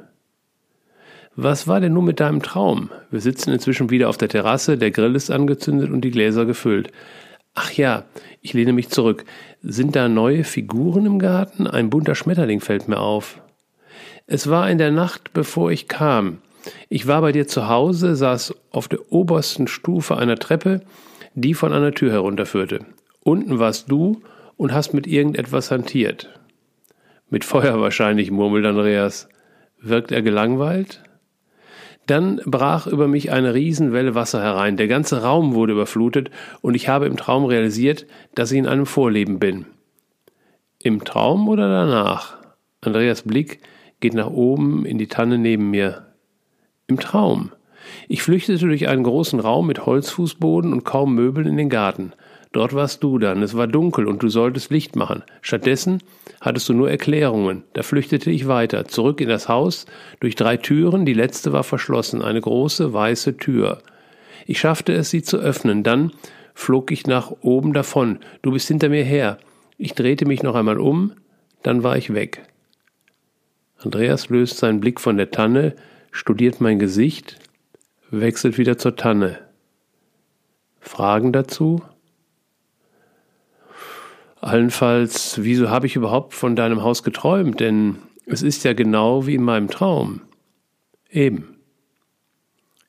Was 1.35 1.67
war 1.67 1.81
denn 1.81 1.93
nun 1.93 2.05
mit 2.05 2.19
deinem 2.19 2.43
Traum? 2.43 2.91
Wir 3.09 3.19
sitzen 3.19 3.51
inzwischen 3.51 3.89
wieder 3.89 4.09
auf 4.09 4.17
der 4.17 4.29
Terrasse, 4.29 4.77
der 4.77 4.91
Grill 4.91 5.15
ist 5.15 5.31
angezündet 5.31 5.89
und 5.89 6.01
die 6.01 6.11
Gläser 6.11 6.45
gefüllt. 6.45 6.91
Ach 7.55 7.71
ja, 7.71 8.03
ich 8.41 8.53
lehne 8.53 8.73
mich 8.73 8.89
zurück. 8.89 9.23
Sind 9.63 9.95
da 9.95 10.09
neue 10.09 10.43
Figuren 10.43 11.05
im 11.05 11.19
Garten? 11.19 11.67
Ein 11.67 11.89
bunter 11.89 12.13
Schmetterling 12.13 12.59
fällt 12.59 12.89
mir 12.89 12.99
auf. 12.99 13.41
Es 14.27 14.49
war 14.49 14.69
in 14.69 14.77
der 14.77 14.91
Nacht, 14.91 15.31
bevor 15.33 15.71
ich 15.71 15.87
kam. 15.87 16.39
Ich 16.89 17.07
war 17.07 17.21
bei 17.21 17.31
dir 17.31 17.47
zu 17.47 17.69
Hause, 17.69 18.15
saß 18.15 18.53
auf 18.71 18.89
der 18.89 19.11
obersten 19.11 19.67
Stufe 19.67 20.17
einer 20.17 20.35
Treppe, 20.35 20.81
die 21.33 21.53
von 21.53 21.71
einer 21.71 21.93
Tür 21.93 22.11
herunterführte. 22.11 22.85
Unten 23.23 23.57
warst 23.57 23.89
du 23.89 24.21
und 24.57 24.73
hast 24.73 24.93
mit 24.93 25.07
irgendetwas 25.07 25.71
hantiert. 25.71 26.37
Mit 27.29 27.45
Feuer 27.45 27.79
wahrscheinlich, 27.79 28.31
murmelt 28.31 28.65
Andreas. 28.65 29.29
Wirkt 29.79 30.11
er 30.11 30.21
gelangweilt? 30.21 31.04
Dann 32.07 32.39
brach 32.45 32.87
über 32.87 33.07
mich 33.07 33.31
eine 33.31 33.53
Riesenwelle 33.53 34.13
Wasser 34.13 34.41
herein, 34.41 34.77
der 34.77 34.87
ganze 34.87 35.23
Raum 35.23 35.55
wurde 35.55 35.73
überflutet, 35.73 36.29
und 36.61 36.75
ich 36.75 36.87
habe 36.87 37.07
im 37.07 37.17
Traum 37.17 37.45
realisiert, 37.45 38.05
dass 38.35 38.51
ich 38.51 38.59
in 38.59 38.67
einem 38.67 38.85
Vorleben 38.85 39.39
bin. 39.39 39.65
Im 40.79 41.03
Traum 41.03 41.49
oder 41.49 41.67
danach? 41.67 42.37
Andreas 42.81 43.23
Blick 43.23 43.59
geht 43.99 44.13
nach 44.13 44.29
oben 44.29 44.85
in 44.85 44.99
die 44.99 45.07
Tanne 45.07 45.39
neben 45.39 45.71
mir. 45.71 46.13
Im 46.87 46.99
Traum. 46.99 47.51
Ich 48.07 48.21
flüchtete 48.21 48.67
durch 48.67 48.87
einen 48.87 49.03
großen 49.03 49.39
Raum 49.39 49.65
mit 49.67 49.85
Holzfußboden 49.85 50.73
und 50.73 50.83
kaum 50.83 51.15
Möbeln 51.15 51.47
in 51.47 51.57
den 51.57 51.69
Garten. 51.69 52.13
Dort 52.55 52.73
warst 52.73 53.03
du 53.03 53.19
dann, 53.19 53.43
es 53.43 53.57
war 53.57 53.67
dunkel 53.67 54.07
und 54.07 54.23
du 54.23 54.29
solltest 54.29 54.71
Licht 54.71 54.95
machen. 54.95 55.23
Stattdessen 55.41 56.01
hattest 56.39 56.69
du 56.69 56.73
nur 56.73 56.89
Erklärungen. 56.89 57.63
Da 57.73 57.83
flüchtete 57.83 58.31
ich 58.31 58.47
weiter, 58.47 58.85
zurück 58.85 59.19
in 59.19 59.27
das 59.27 59.49
Haus, 59.49 59.85
durch 60.21 60.35
drei 60.35 60.55
Türen, 60.55 61.05
die 61.05 61.13
letzte 61.13 61.51
war 61.51 61.65
verschlossen, 61.65 62.21
eine 62.21 62.39
große 62.39 62.93
weiße 62.93 63.35
Tür. 63.35 63.79
Ich 64.45 64.57
schaffte 64.57 64.93
es, 64.93 65.09
sie 65.09 65.21
zu 65.21 65.35
öffnen, 65.37 65.83
dann 65.83 66.13
flog 66.53 66.91
ich 66.91 67.05
nach 67.07 67.29
oben 67.41 67.73
davon. 67.73 68.19
Du 68.41 68.53
bist 68.53 68.69
hinter 68.69 68.87
mir 68.87 69.03
her. 69.03 69.37
Ich 69.77 69.93
drehte 69.93 70.25
mich 70.25 70.41
noch 70.41 70.55
einmal 70.55 70.79
um, 70.79 71.11
dann 71.61 71.83
war 71.83 71.97
ich 71.97 72.13
weg. 72.13 72.41
Andreas 73.79 74.29
löst 74.29 74.59
seinen 74.59 74.79
Blick 74.79 75.01
von 75.01 75.17
der 75.17 75.29
Tanne, 75.29 75.75
studiert 76.09 76.61
mein 76.61 76.79
Gesicht, 76.79 77.37
wechselt 78.11 78.57
wieder 78.57 78.77
zur 78.77 78.95
Tanne. 78.95 79.39
Fragen 80.79 81.33
dazu? 81.33 81.81
Allenfalls, 84.45 85.43
wieso 85.43 85.71
habe 85.71 85.87
ich 85.87 85.95
überhaupt 85.95 86.35
von 86.35 86.55
deinem 86.55 86.83
Haus 86.83 87.01
geträumt? 87.01 87.59
Denn 87.59 87.95
es 88.27 88.43
ist 88.43 88.63
ja 88.63 88.73
genau 88.73 89.25
wie 89.25 89.33
in 89.33 89.41
meinem 89.41 89.71
Traum. 89.71 90.21
Eben. 91.09 91.55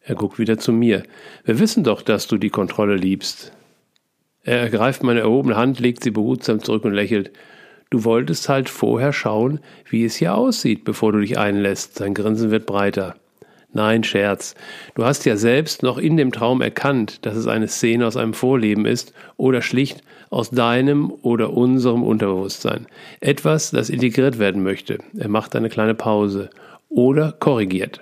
Er 0.02 0.16
guckt 0.16 0.38
wieder 0.38 0.58
zu 0.58 0.70
mir. 0.70 1.04
Wir 1.46 1.58
wissen 1.58 1.82
doch, 1.82 2.02
dass 2.02 2.26
du 2.26 2.36
die 2.36 2.50
Kontrolle 2.50 2.96
liebst. 2.96 3.52
Er 4.42 4.60
ergreift 4.60 5.02
meine 5.02 5.20
erhobene 5.20 5.56
Hand, 5.56 5.80
legt 5.80 6.04
sie 6.04 6.10
behutsam 6.10 6.62
zurück 6.62 6.84
und 6.84 6.92
lächelt. 6.92 7.30
Du 7.88 8.04
wolltest 8.04 8.50
halt 8.50 8.68
vorher 8.68 9.14
schauen, 9.14 9.60
wie 9.88 10.04
es 10.04 10.16
hier 10.16 10.34
aussieht, 10.34 10.84
bevor 10.84 11.12
du 11.12 11.20
dich 11.20 11.38
einlässt. 11.38 11.94
Sein 11.94 12.12
Grinsen 12.12 12.50
wird 12.50 12.66
breiter. 12.66 13.16
Nein, 13.76 14.04
Scherz. 14.04 14.54
Du 14.95 15.04
hast 15.04 15.26
ja 15.26 15.37
selbst 15.37 15.83
noch 15.83 15.99
in 15.99 16.16
dem 16.16 16.33
Traum 16.33 16.62
erkannt, 16.62 17.26
dass 17.26 17.37
es 17.37 17.47
eine 17.47 17.68
Szene 17.68 18.06
aus 18.06 18.16
einem 18.16 18.33
Vorleben 18.33 18.87
ist 18.87 19.12
oder 19.37 19.61
schlicht 19.61 20.02
aus 20.30 20.49
deinem 20.49 21.11
oder 21.21 21.52
unserem 21.52 22.02
Unterbewusstsein. 22.02 22.87
Etwas, 23.21 23.73
das 23.73 23.90
integriert 23.90 24.38
werden 24.38 24.62
möchte. 24.62 24.97
Er 25.18 25.28
macht 25.28 25.54
eine 25.54 25.68
kleine 25.68 25.95
Pause. 25.95 26.49
Oder 26.88 27.33
korrigiert. 27.33 28.00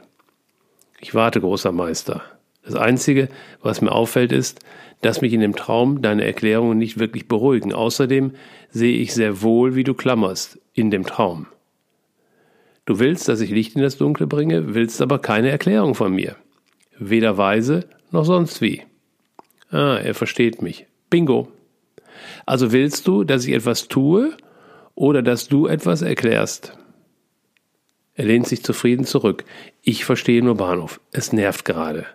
Ich 1.00 1.12
warte, 1.12 1.40
großer 1.40 1.72
Meister. 1.72 2.22
Das 2.64 2.76
Einzige, 2.76 3.28
was 3.60 3.80
mir 3.80 3.90
auffällt, 3.90 4.30
ist, 4.30 4.60
dass 5.00 5.22
mich 5.22 5.32
in 5.32 5.40
dem 5.40 5.56
Traum 5.56 6.02
deine 6.02 6.24
Erklärungen 6.24 6.78
nicht 6.78 7.00
wirklich 7.00 7.26
beruhigen. 7.26 7.74
Außerdem 7.74 8.30
sehe 8.70 8.96
ich 8.96 9.12
sehr 9.12 9.42
wohl, 9.42 9.74
wie 9.74 9.82
du 9.82 9.94
klammerst 9.94 10.60
in 10.72 10.92
dem 10.92 11.04
Traum. 11.04 11.48
Du 12.86 12.98
willst, 12.98 13.28
dass 13.28 13.40
ich 13.40 13.50
Licht 13.50 13.76
in 13.76 13.82
das 13.82 13.96
Dunkle 13.96 14.26
bringe, 14.26 14.74
willst 14.74 15.00
aber 15.00 15.18
keine 15.18 15.50
Erklärung 15.50 15.94
von 15.94 16.12
mir. 16.12 16.36
Weder 16.98 17.38
weise 17.38 17.88
noch 18.10 18.24
sonst 18.24 18.60
wie. 18.60 18.82
Ah, 19.70 19.96
er 19.96 20.14
versteht 20.14 20.62
mich. 20.62 20.86
Bingo. 21.10 21.48
Also 22.46 22.72
willst 22.72 23.06
du, 23.08 23.24
dass 23.24 23.46
ich 23.46 23.54
etwas 23.54 23.88
tue 23.88 24.36
oder 24.94 25.22
dass 25.22 25.48
du 25.48 25.66
etwas 25.66 26.02
erklärst? 26.02 26.76
Er 28.14 28.26
lehnt 28.26 28.46
sich 28.46 28.62
zufrieden 28.62 29.04
zurück. 29.04 29.44
Ich 29.82 30.04
verstehe 30.04 30.42
nur 30.42 30.56
Bahnhof. 30.56 31.00
Es 31.10 31.32
nervt 31.32 31.64
gerade. 31.64 32.06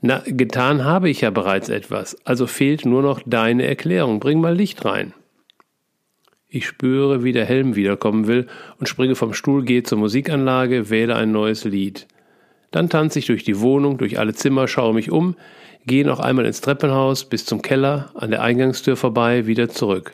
Na, 0.00 0.22
getan 0.26 0.84
habe 0.84 1.08
ich 1.08 1.22
ja 1.22 1.30
bereits 1.30 1.68
etwas, 1.68 2.16
also 2.26 2.46
fehlt 2.46 2.84
nur 2.84 3.02
noch 3.02 3.22
deine 3.24 3.66
Erklärung. 3.66 4.20
Bring 4.20 4.40
mal 4.40 4.54
Licht 4.54 4.84
rein. 4.84 5.14
Ich 6.48 6.66
spüre, 6.66 7.24
wie 7.24 7.32
der 7.32 7.44
Helm 7.44 7.74
wiederkommen 7.74 8.26
will 8.26 8.46
und 8.78 8.88
springe 8.88 9.16
vom 9.16 9.34
Stuhl, 9.34 9.64
gehe 9.64 9.82
zur 9.82 9.98
Musikanlage, 9.98 10.90
wähle 10.90 11.16
ein 11.16 11.32
neues 11.32 11.64
Lied. 11.64 12.06
Dann 12.70 12.88
tanze 12.88 13.18
ich 13.18 13.26
durch 13.26 13.42
die 13.42 13.60
Wohnung, 13.60 13.98
durch 13.98 14.18
alle 14.18 14.34
Zimmer, 14.34 14.68
schaue 14.68 14.94
mich 14.94 15.10
um, 15.10 15.36
gehe 15.86 16.04
noch 16.04 16.20
einmal 16.20 16.46
ins 16.46 16.60
Treppenhaus, 16.60 17.24
bis 17.24 17.46
zum 17.46 17.62
Keller, 17.62 18.10
an 18.14 18.30
der 18.30 18.42
Eingangstür 18.42 18.96
vorbei, 18.96 19.46
wieder 19.46 19.68
zurück. 19.68 20.12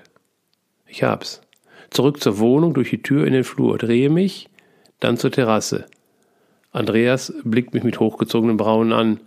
Ich 0.86 1.02
hab's. 1.02 1.42
Zurück 1.90 2.22
zur 2.22 2.38
Wohnung, 2.38 2.72
durch 2.72 2.90
die 2.90 3.02
Tür 3.02 3.26
in 3.26 3.34
den 3.34 3.44
Flur, 3.44 3.76
drehe 3.76 4.08
mich, 4.08 4.48
dann 5.00 5.18
zur 5.18 5.30
Terrasse. 5.30 5.86
Andreas 6.70 7.34
blickt 7.44 7.74
mich 7.74 7.84
mit 7.84 8.00
hochgezogenen 8.00 8.56
Brauen 8.56 8.92
an. 8.92 9.20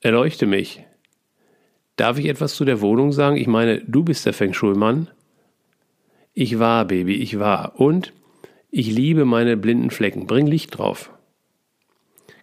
Erleuchte 0.00 0.46
mich. 0.46 0.84
Darf 1.96 2.18
ich 2.18 2.26
etwas 2.26 2.54
zu 2.54 2.64
der 2.64 2.80
Wohnung 2.80 3.12
sagen? 3.12 3.36
Ich 3.36 3.46
meine, 3.46 3.82
du 3.82 4.02
bist 4.02 4.24
der 4.24 4.32
Feng 4.32 4.54
Shui-Mann. 4.54 5.10
Ich 6.40 6.58
war, 6.58 6.86
Baby, 6.86 7.16
ich 7.16 7.38
war. 7.38 7.78
Und 7.78 8.14
ich 8.70 8.90
liebe 8.90 9.26
meine 9.26 9.58
blinden 9.58 9.90
Flecken. 9.90 10.26
Bring 10.26 10.46
Licht 10.46 10.78
drauf. 10.78 11.10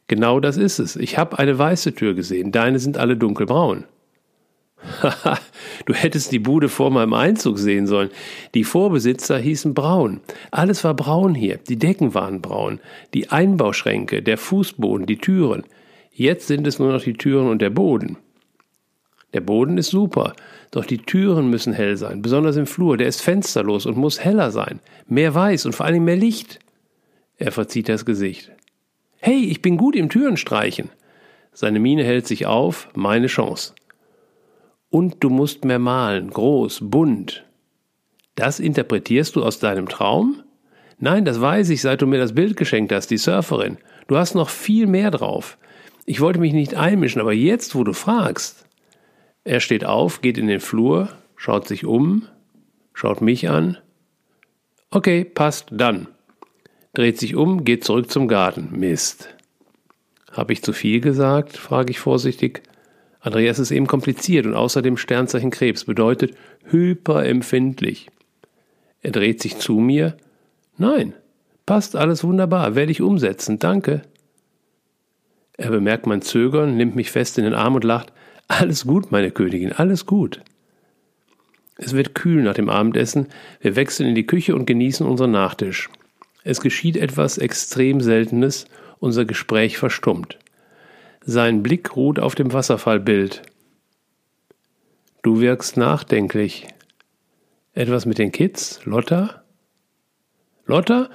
Genau 0.05 0.39
das 0.39 0.55
ist 0.55 0.77
es. 0.77 0.95
Ich 0.95 1.17
habe 1.17 1.39
eine 1.39 1.57
weiße 1.57 1.95
Tür 1.95 2.13
gesehen. 2.13 2.51
Deine 2.51 2.77
sind 2.77 2.99
alle 2.99 3.17
dunkelbraun. 3.17 3.85
Haha, 5.01 5.39
du 5.87 5.95
hättest 5.95 6.31
die 6.31 6.37
Bude 6.37 6.69
vor 6.69 6.91
meinem 6.91 7.15
Einzug 7.15 7.57
sehen 7.57 7.87
sollen. 7.87 8.11
Die 8.53 8.63
Vorbesitzer 8.63 9.39
hießen 9.39 9.73
Braun. 9.73 10.21
Alles 10.51 10.83
war 10.83 10.93
braun 10.93 11.33
hier. 11.33 11.57
Die 11.57 11.79
Decken 11.79 12.13
waren 12.13 12.39
braun. 12.39 12.79
Die 13.15 13.31
Einbauschränke, 13.31 14.21
der 14.21 14.37
Fußboden, 14.37 15.07
die 15.07 15.17
Türen. 15.17 15.63
Jetzt 16.11 16.45
sind 16.45 16.67
es 16.67 16.77
nur 16.77 16.93
noch 16.93 17.01
die 17.01 17.13
Türen 17.13 17.47
und 17.49 17.63
der 17.63 17.71
Boden. 17.71 18.17
Der 19.33 19.41
Boden 19.41 19.77
ist 19.77 19.89
super, 19.89 20.33
doch 20.71 20.85
die 20.85 20.99
Türen 20.99 21.49
müssen 21.49 21.73
hell 21.73 21.97
sein, 21.97 22.21
besonders 22.21 22.55
im 22.55 22.65
Flur. 22.65 22.97
Der 22.97 23.07
ist 23.07 23.21
fensterlos 23.21 23.85
und 23.85 23.97
muss 23.97 24.23
heller 24.23 24.51
sein. 24.51 24.79
Mehr 25.07 25.33
weiß 25.35 25.65
und 25.65 25.73
vor 25.73 25.85
allem 25.85 26.05
mehr 26.05 26.15
Licht. 26.15 26.59
Er 27.37 27.51
verzieht 27.51 27.89
das 27.89 28.05
Gesicht. 28.05 28.51
Hey, 29.19 29.43
ich 29.43 29.61
bin 29.61 29.77
gut 29.77 29.95
im 29.95 30.09
Türenstreichen. 30.09 30.89
Seine 31.51 31.79
Miene 31.79 32.03
hält 32.03 32.27
sich 32.27 32.45
auf, 32.45 32.87
meine 32.95 33.27
Chance. 33.27 33.73
Und 34.89 35.23
du 35.23 35.29
musst 35.29 35.65
mehr 35.65 35.79
malen, 35.79 36.29
groß, 36.29 36.79
bunt. 36.83 37.43
Das 38.35 38.59
interpretierst 38.59 39.35
du 39.35 39.43
aus 39.43 39.59
deinem 39.59 39.89
Traum? 39.89 40.43
Nein, 40.99 41.25
das 41.25 41.41
weiß 41.41 41.69
ich, 41.69 41.81
seit 41.81 42.01
du 42.01 42.07
mir 42.07 42.19
das 42.19 42.33
Bild 42.33 42.57
geschenkt 42.57 42.91
hast, 42.91 43.07
die 43.07 43.17
Surferin. 43.17 43.77
Du 44.07 44.17
hast 44.17 44.35
noch 44.35 44.49
viel 44.49 44.87
mehr 44.87 45.11
drauf. 45.11 45.57
Ich 46.05 46.21
wollte 46.21 46.39
mich 46.39 46.53
nicht 46.53 46.75
einmischen, 46.75 47.21
aber 47.21 47.33
jetzt, 47.33 47.75
wo 47.75 47.83
du 47.83 47.93
fragst. 47.93 48.66
Er 49.47 49.61
steht 49.61 49.85
auf, 49.85 50.19
geht 50.19 50.37
in 50.37 50.47
den 50.47 50.59
Flur, 50.59 51.07
schaut 51.37 51.69
sich 51.69 51.85
um, 51.85 52.27
schaut 52.93 53.21
mich 53.21 53.47
an. 53.47 53.77
Okay, 54.91 55.23
passt, 55.23 55.67
dann 55.71 56.09
dreht 56.93 57.17
sich 57.17 57.33
um, 57.33 57.63
geht 57.63 57.85
zurück 57.85 58.11
zum 58.11 58.27
Garten. 58.27 58.77
Mist. 58.77 59.29
Habe 60.33 60.51
ich 60.51 60.63
zu 60.63 60.73
viel 60.73 60.99
gesagt? 60.99 61.55
frage 61.55 61.91
ich 61.91 61.99
vorsichtig. 61.99 62.61
Andreas 63.21 63.57
ist 63.57 63.71
eben 63.71 63.87
kompliziert 63.87 64.45
und 64.45 64.53
außerdem 64.53 64.97
Sternzeichen 64.97 65.49
Krebs 65.49 65.85
bedeutet 65.85 66.35
hyperempfindlich. 66.65 68.09
Er 69.01 69.11
dreht 69.11 69.41
sich 69.41 69.59
zu 69.59 69.75
mir. 69.75 70.17
Nein, 70.75 71.13
passt 71.65 71.95
alles 71.95 72.25
wunderbar, 72.25 72.75
werde 72.75 72.91
ich 72.91 73.01
umsetzen, 73.01 73.59
danke. 73.59 74.01
Er 75.53 75.69
bemerkt 75.69 76.05
mein 76.05 76.21
Zögern, 76.21 76.75
nimmt 76.75 76.97
mich 76.97 77.11
fest 77.11 77.37
in 77.37 77.45
den 77.45 77.53
Arm 77.53 77.75
und 77.75 77.85
lacht. 77.85 78.11
Alles 78.47 78.85
gut, 78.85 79.11
meine 79.11 79.31
Königin, 79.31 79.73
alles 79.73 80.05
gut. 80.05 80.41
Es 81.75 81.93
wird 81.93 82.15
kühl 82.15 82.41
nach 82.41 82.55
dem 82.55 82.69
Abendessen, 82.69 83.27
wir 83.61 83.75
wechseln 83.75 84.09
in 84.09 84.15
die 84.15 84.25
Küche 84.25 84.55
und 84.55 84.65
genießen 84.65 85.05
unseren 85.05 85.31
Nachtisch. 85.31 85.89
Es 86.43 86.61
geschieht 86.61 86.97
etwas 86.97 87.37
extrem 87.37 88.01
Seltenes, 88.01 88.65
unser 88.99 89.25
Gespräch 89.25 89.77
verstummt. 89.77 90.39
Sein 91.21 91.61
Blick 91.61 91.95
ruht 91.95 92.19
auf 92.19 92.35
dem 92.35 92.53
Wasserfallbild. 92.53 93.41
Du 95.23 95.41
wirkst 95.41 95.75
nachdenklich. 95.75 96.67
Etwas 97.73 98.05
mit 98.05 98.17
den 98.17 98.31
Kids, 98.31 98.79
Lotta? 98.85 99.43
Lotta? 100.65 101.09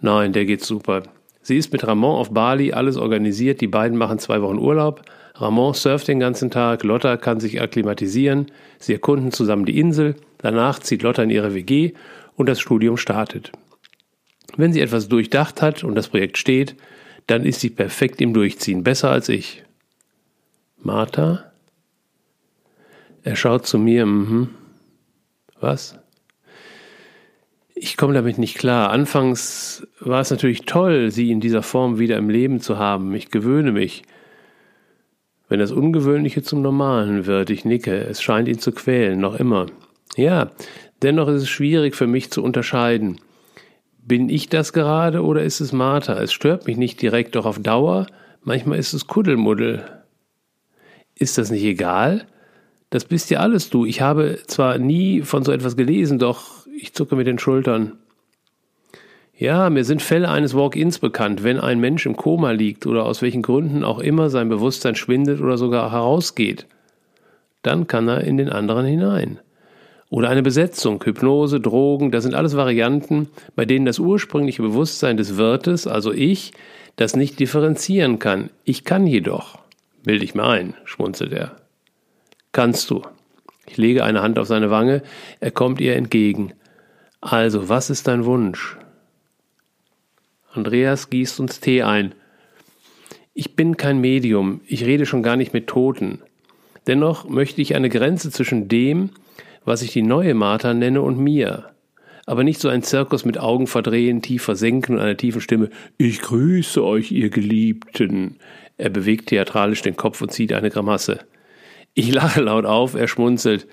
Nein, 0.00 0.32
der 0.32 0.44
geht 0.44 0.62
super. 0.62 1.02
Sie 1.40 1.56
ist 1.56 1.72
mit 1.72 1.86
Ramon 1.86 2.18
auf 2.18 2.32
Bali, 2.32 2.72
alles 2.72 2.96
organisiert, 2.96 3.60
die 3.60 3.66
beiden 3.66 3.96
machen 3.98 4.18
zwei 4.18 4.42
Wochen 4.42 4.58
Urlaub. 4.58 5.02
Ramon 5.34 5.74
surft 5.74 6.06
den 6.06 6.20
ganzen 6.20 6.50
Tag, 6.50 6.84
Lotta 6.84 7.16
kann 7.16 7.40
sich 7.40 7.60
akklimatisieren, 7.60 8.52
sie 8.78 8.92
erkunden 8.92 9.32
zusammen 9.32 9.64
die 9.64 9.80
Insel, 9.80 10.14
danach 10.38 10.78
zieht 10.78 11.02
Lotta 11.02 11.22
in 11.24 11.30
ihre 11.30 11.54
WG 11.54 11.92
und 12.36 12.48
das 12.48 12.60
Studium 12.60 12.96
startet. 12.96 13.50
Wenn 14.56 14.72
sie 14.72 14.80
etwas 14.80 15.08
durchdacht 15.08 15.60
hat 15.60 15.82
und 15.82 15.96
das 15.96 16.08
Projekt 16.08 16.38
steht, 16.38 16.76
dann 17.26 17.44
ist 17.44 17.60
sie 17.60 17.70
perfekt 17.70 18.20
im 18.20 18.32
Durchziehen, 18.32 18.84
besser 18.84 19.10
als 19.10 19.28
ich. 19.28 19.64
Martha? 20.80 21.50
Er 23.24 23.36
schaut 23.36 23.66
zu 23.66 23.78
mir, 23.78 24.06
mhm. 24.06 24.50
Was? 25.60 25.98
Ich 27.74 27.96
komme 27.96 28.14
damit 28.14 28.38
nicht 28.38 28.58
klar. 28.58 28.90
Anfangs 28.90 29.86
war 29.98 30.20
es 30.20 30.30
natürlich 30.30 30.66
toll, 30.66 31.10
sie 31.10 31.30
in 31.30 31.40
dieser 31.40 31.62
Form 31.62 31.98
wieder 31.98 32.18
im 32.18 32.28
Leben 32.28 32.60
zu 32.60 32.78
haben. 32.78 33.14
Ich 33.14 33.30
gewöhne 33.30 33.72
mich. 33.72 34.02
Wenn 35.54 35.60
das 35.60 35.70
Ungewöhnliche 35.70 36.42
zum 36.42 36.62
Normalen 36.62 37.26
wird, 37.26 37.48
ich 37.48 37.64
nicke, 37.64 37.94
es 37.94 38.20
scheint 38.20 38.48
ihn 38.48 38.58
zu 38.58 38.72
quälen, 38.72 39.20
noch 39.20 39.36
immer. 39.36 39.66
Ja, 40.16 40.50
dennoch 41.00 41.28
ist 41.28 41.42
es 41.42 41.48
schwierig 41.48 41.94
für 41.94 42.08
mich 42.08 42.32
zu 42.32 42.42
unterscheiden. 42.42 43.20
Bin 44.02 44.28
ich 44.28 44.48
das 44.48 44.72
gerade 44.72 45.22
oder 45.22 45.44
ist 45.44 45.60
es 45.60 45.70
Martha? 45.70 46.14
Es 46.14 46.32
stört 46.32 46.66
mich 46.66 46.76
nicht 46.76 47.00
direkt, 47.00 47.36
doch 47.36 47.46
auf 47.46 47.60
Dauer, 47.60 48.08
manchmal 48.42 48.80
ist 48.80 48.94
es 48.94 49.06
Kuddelmuddel. 49.06 49.84
Ist 51.14 51.38
das 51.38 51.52
nicht 51.52 51.62
egal? 51.62 52.26
Das 52.90 53.04
bist 53.04 53.30
ja 53.30 53.38
alles 53.38 53.70
du. 53.70 53.86
Ich 53.86 54.00
habe 54.00 54.40
zwar 54.48 54.78
nie 54.78 55.22
von 55.22 55.44
so 55.44 55.52
etwas 55.52 55.76
gelesen, 55.76 56.18
doch 56.18 56.66
ich 56.76 56.94
zucke 56.94 57.14
mit 57.14 57.28
den 57.28 57.38
Schultern. 57.38 57.92
Ja, 59.36 59.68
mir 59.68 59.84
sind 59.84 60.00
Fälle 60.00 60.28
eines 60.28 60.54
Walk-ins 60.54 61.00
bekannt, 61.00 61.42
wenn 61.42 61.58
ein 61.58 61.80
Mensch 61.80 62.06
im 62.06 62.16
Koma 62.16 62.52
liegt 62.52 62.86
oder 62.86 63.04
aus 63.04 63.20
welchen 63.20 63.42
Gründen 63.42 63.82
auch 63.82 63.98
immer 63.98 64.30
sein 64.30 64.48
Bewusstsein 64.48 64.94
schwindet 64.94 65.40
oder 65.40 65.58
sogar 65.58 65.90
herausgeht. 65.90 66.66
Dann 67.62 67.88
kann 67.88 68.06
er 68.06 68.20
in 68.22 68.36
den 68.36 68.48
anderen 68.48 68.86
hinein. 68.86 69.40
Oder 70.08 70.28
eine 70.28 70.44
Besetzung, 70.44 71.02
Hypnose, 71.02 71.58
Drogen, 71.58 72.12
das 72.12 72.22
sind 72.22 72.36
alles 72.36 72.56
Varianten, 72.56 73.28
bei 73.56 73.64
denen 73.64 73.86
das 73.86 73.98
ursprüngliche 73.98 74.62
Bewusstsein 74.62 75.16
des 75.16 75.36
Wirtes, 75.36 75.88
also 75.88 76.12
ich, 76.12 76.52
das 76.94 77.16
nicht 77.16 77.40
differenzieren 77.40 78.20
kann. 78.20 78.50
Ich 78.62 78.84
kann 78.84 79.04
jedoch. 79.04 79.58
Bild 80.04 80.22
ich 80.22 80.36
mir 80.36 80.44
ein, 80.44 80.74
schmunzelt 80.84 81.32
er. 81.32 81.56
Kannst 82.52 82.88
du. 82.90 83.02
Ich 83.66 83.78
lege 83.78 84.04
eine 84.04 84.22
Hand 84.22 84.38
auf 84.38 84.46
seine 84.46 84.70
Wange, 84.70 85.02
er 85.40 85.50
kommt 85.50 85.80
ihr 85.80 85.96
entgegen. 85.96 86.52
Also, 87.20 87.68
was 87.68 87.90
ist 87.90 88.06
dein 88.06 88.26
Wunsch? 88.26 88.76
Andreas 90.54 91.10
gießt 91.10 91.40
uns 91.40 91.58
Tee 91.58 91.82
ein. 91.82 92.14
Ich 93.34 93.56
bin 93.56 93.76
kein 93.76 94.00
Medium, 94.00 94.60
ich 94.66 94.84
rede 94.84 95.04
schon 95.04 95.24
gar 95.24 95.36
nicht 95.36 95.52
mit 95.52 95.66
Toten. 95.66 96.22
Dennoch 96.86 97.28
möchte 97.28 97.60
ich 97.60 97.74
eine 97.74 97.88
Grenze 97.88 98.30
zwischen 98.30 98.68
dem, 98.68 99.10
was 99.64 99.82
ich 99.82 99.92
die 99.92 100.02
neue 100.02 100.34
Martha 100.34 100.72
nenne, 100.72 101.02
und 101.02 101.18
mir. 101.18 101.70
Aber 102.26 102.44
nicht 102.44 102.60
so 102.60 102.68
ein 102.68 102.84
Zirkus 102.84 103.24
mit 103.24 103.38
Augen 103.38 103.66
verdrehen, 103.66 104.22
tief 104.22 104.44
versenken 104.44 104.94
und 104.94 105.00
einer 105.00 105.16
tiefen 105.16 105.40
Stimme. 105.40 105.70
Ich 105.98 106.20
grüße 106.20 106.82
euch, 106.84 107.10
ihr 107.10 107.30
Geliebten. 107.30 108.36
Er 108.76 108.90
bewegt 108.90 109.30
theatralisch 109.30 109.82
den 109.82 109.96
Kopf 109.96 110.22
und 110.22 110.32
zieht 110.32 110.52
eine 110.52 110.70
Grimasse. 110.70 111.20
Ich 111.94 112.12
lache 112.12 112.40
laut 112.40 112.64
auf, 112.64 112.94
er 112.94 113.08
schmunzelt. 113.08 113.66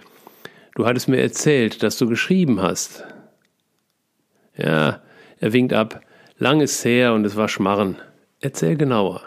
Du 0.75 0.85
hattest 0.87 1.07
mir 1.07 1.21
erzählt, 1.21 1.83
dass 1.83 1.97
du 1.99 2.07
geschrieben 2.07 2.61
hast. 2.61 3.03
Ja, 4.57 5.01
er 5.39 5.53
winkt 5.53 5.73
ab. 5.73 6.01
Lang 6.41 6.59
ist 6.59 6.83
her 6.83 7.13
und 7.13 7.23
es 7.23 7.35
war 7.35 7.47
Schmarren. 7.47 7.97
Erzähl 8.39 8.75
genauer. 8.75 9.21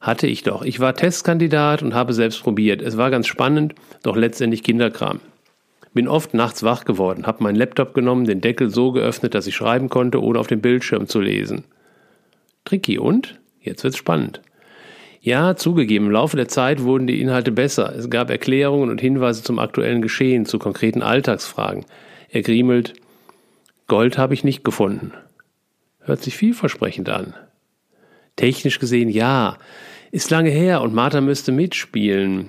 Hatte 0.00 0.26
ich 0.26 0.42
doch. 0.42 0.62
Ich 0.62 0.80
war 0.80 0.92
Testkandidat 0.92 1.84
und 1.84 1.94
habe 1.94 2.14
selbst 2.14 2.42
probiert. 2.42 2.82
Es 2.82 2.96
war 2.96 3.12
ganz 3.12 3.28
spannend, 3.28 3.76
doch 4.02 4.16
letztendlich 4.16 4.64
Kinderkram. 4.64 5.20
Bin 5.94 6.08
oft 6.08 6.34
nachts 6.34 6.64
wach 6.64 6.84
geworden, 6.84 7.28
habe 7.28 7.44
meinen 7.44 7.54
Laptop 7.54 7.94
genommen, 7.94 8.24
den 8.24 8.40
Deckel 8.40 8.70
so 8.70 8.90
geöffnet, 8.90 9.36
dass 9.36 9.46
ich 9.46 9.54
schreiben 9.54 9.88
konnte, 9.88 10.20
ohne 10.20 10.40
auf 10.40 10.48
dem 10.48 10.60
Bildschirm 10.60 11.06
zu 11.06 11.20
lesen. 11.20 11.62
Tricky 12.64 12.98
und? 12.98 13.38
Jetzt 13.60 13.84
wird's 13.84 13.96
spannend. 13.96 14.40
Ja, 15.20 15.54
zugegeben, 15.54 16.06
im 16.06 16.12
Laufe 16.12 16.36
der 16.36 16.48
Zeit 16.48 16.82
wurden 16.82 17.06
die 17.06 17.20
Inhalte 17.20 17.52
besser. 17.52 17.94
Es 17.94 18.10
gab 18.10 18.30
Erklärungen 18.30 18.90
und 18.90 19.00
Hinweise 19.00 19.44
zum 19.44 19.60
aktuellen 19.60 20.02
Geschehen, 20.02 20.44
zu 20.44 20.58
konkreten 20.58 21.02
Alltagsfragen. 21.02 21.84
Er 22.30 22.42
griemelt, 22.42 22.94
Gold 23.86 24.18
habe 24.18 24.34
ich 24.34 24.42
nicht 24.42 24.64
gefunden. 24.64 25.12
Hört 26.10 26.24
sich 26.24 26.36
vielversprechend 26.36 27.08
an. 27.08 27.34
Technisch 28.34 28.80
gesehen 28.80 29.08
ja. 29.10 29.58
Ist 30.10 30.28
lange 30.32 30.50
her 30.50 30.82
und 30.82 30.92
Martha 30.92 31.20
müsste 31.20 31.52
mitspielen. 31.52 32.48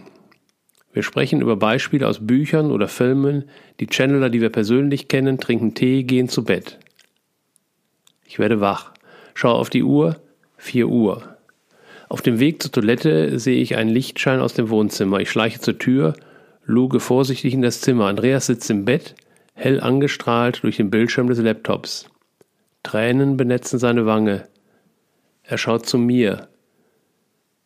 Wir 0.93 1.03
sprechen 1.03 1.41
über 1.41 1.57
Beispiele 1.57 2.07
aus 2.07 2.25
Büchern 2.25 2.71
oder 2.71 2.87
Filmen. 2.87 3.43
Die 3.79 3.85
Channeler, 3.85 4.31
die 4.31 4.41
wir 4.41 4.49
persönlich 4.49 5.09
kennen, 5.09 5.37
trinken 5.37 5.75
Tee, 5.75 6.01
gehen 6.01 6.27
zu 6.27 6.43
Bett. 6.43 6.79
Ich 8.25 8.39
werde 8.39 8.61
wach. 8.61 8.93
Schaue 9.35 9.59
auf 9.59 9.69
die 9.69 9.83
Uhr. 9.83 10.19
Vier 10.57 10.87
Uhr. 10.87 11.37
Auf 12.09 12.23
dem 12.23 12.39
Weg 12.39 12.63
zur 12.63 12.71
Toilette 12.71 13.37
sehe 13.37 13.61
ich 13.61 13.75
einen 13.75 13.91
Lichtschein 13.91 14.39
aus 14.39 14.55
dem 14.55 14.71
Wohnzimmer. 14.71 15.19
Ich 15.19 15.29
schleiche 15.29 15.59
zur 15.59 15.77
Tür, 15.77 16.15
luge 16.65 16.99
vorsichtig 16.99 17.53
in 17.53 17.61
das 17.61 17.81
Zimmer. 17.81 18.07
Andreas 18.07 18.47
sitzt 18.47 18.71
im 18.71 18.85
Bett, 18.85 19.13
hell 19.53 19.79
angestrahlt 19.79 20.63
durch 20.63 20.77
den 20.77 20.89
Bildschirm 20.89 21.27
des 21.27 21.37
Laptops. 21.37 22.07
Tränen 22.83 23.37
benetzen 23.37 23.79
seine 23.79 24.05
Wange. 24.05 24.47
Er 25.43 25.57
schaut 25.57 25.85
zu 25.85 25.97
mir. 25.97 26.47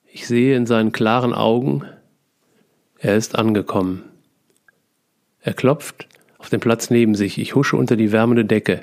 Ich 0.05 0.27
sehe 0.27 0.55
in 0.55 0.65
seinen 0.65 0.91
klaren 0.91 1.33
Augen, 1.33 1.83
er 2.99 3.17
ist 3.17 3.35
angekommen. 3.35 4.03
Er 5.41 5.53
klopft 5.53 6.07
auf 6.37 6.49
den 6.49 6.59
Platz 6.59 6.89
neben 6.89 7.15
sich. 7.15 7.37
Ich 7.37 7.55
husche 7.55 7.75
unter 7.75 7.95
die 7.95 8.11
wärmende 8.11 8.45
Decke. 8.45 8.81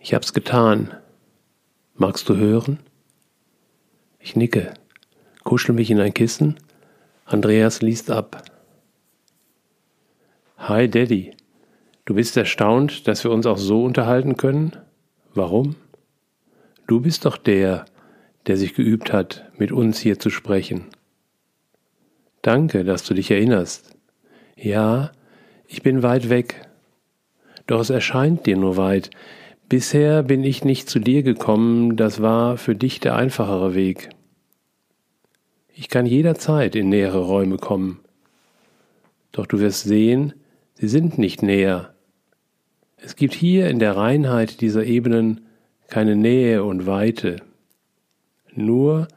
Ich 0.00 0.14
hab's 0.14 0.32
getan. 0.32 0.94
Magst 1.94 2.28
du 2.28 2.36
hören? 2.36 2.80
Ich 4.18 4.36
nicke, 4.36 4.74
kuschel 5.44 5.74
mich 5.74 5.90
in 5.90 6.00
ein 6.00 6.14
Kissen. 6.14 6.56
Andreas 7.24 7.82
liest 7.82 8.10
ab. 8.10 8.42
Hi 10.58 10.88
Daddy. 10.88 11.36
Du 12.06 12.14
bist 12.14 12.36
erstaunt, 12.36 13.08
dass 13.08 13.24
wir 13.24 13.30
uns 13.30 13.46
auch 13.46 13.56
so 13.56 13.82
unterhalten 13.82 14.36
können? 14.36 14.76
Warum? 15.32 15.76
Du 16.86 17.00
bist 17.00 17.24
doch 17.24 17.38
der, 17.38 17.86
der 18.46 18.58
sich 18.58 18.74
geübt 18.74 19.12
hat, 19.12 19.50
mit 19.56 19.72
uns 19.72 19.98
hier 19.98 20.18
zu 20.18 20.28
sprechen. 20.28 20.86
Danke, 22.42 22.84
dass 22.84 23.04
du 23.04 23.14
dich 23.14 23.30
erinnerst. 23.30 23.96
Ja, 24.54 25.12
ich 25.66 25.82
bin 25.82 26.02
weit 26.02 26.28
weg. 26.28 26.68
Doch 27.66 27.80
es 27.80 27.88
erscheint 27.88 28.44
dir 28.44 28.58
nur 28.58 28.76
weit. 28.76 29.08
Bisher 29.70 30.22
bin 30.22 30.44
ich 30.44 30.62
nicht 30.62 30.90
zu 30.90 30.98
dir 30.98 31.22
gekommen, 31.22 31.96
das 31.96 32.20
war 32.20 32.58
für 32.58 32.74
dich 32.74 33.00
der 33.00 33.16
einfachere 33.16 33.74
Weg. 33.74 34.10
Ich 35.72 35.88
kann 35.88 36.04
jederzeit 36.04 36.76
in 36.76 36.90
nähere 36.90 37.20
Räume 37.20 37.56
kommen. 37.56 38.00
Doch 39.32 39.46
du 39.46 39.58
wirst 39.58 39.84
sehen, 39.84 40.34
sie 40.74 40.88
sind 40.88 41.16
nicht 41.16 41.42
näher. 41.42 41.93
Es 43.04 43.16
gibt 43.16 43.34
hier 43.34 43.68
in 43.68 43.78
der 43.78 43.96
Reinheit 43.96 44.60
dieser 44.60 44.84
Ebenen 44.84 45.42
keine 45.88 46.16
Nähe 46.16 46.64
und 46.64 46.86
Weite. 46.86 47.36
Nur 48.54 49.08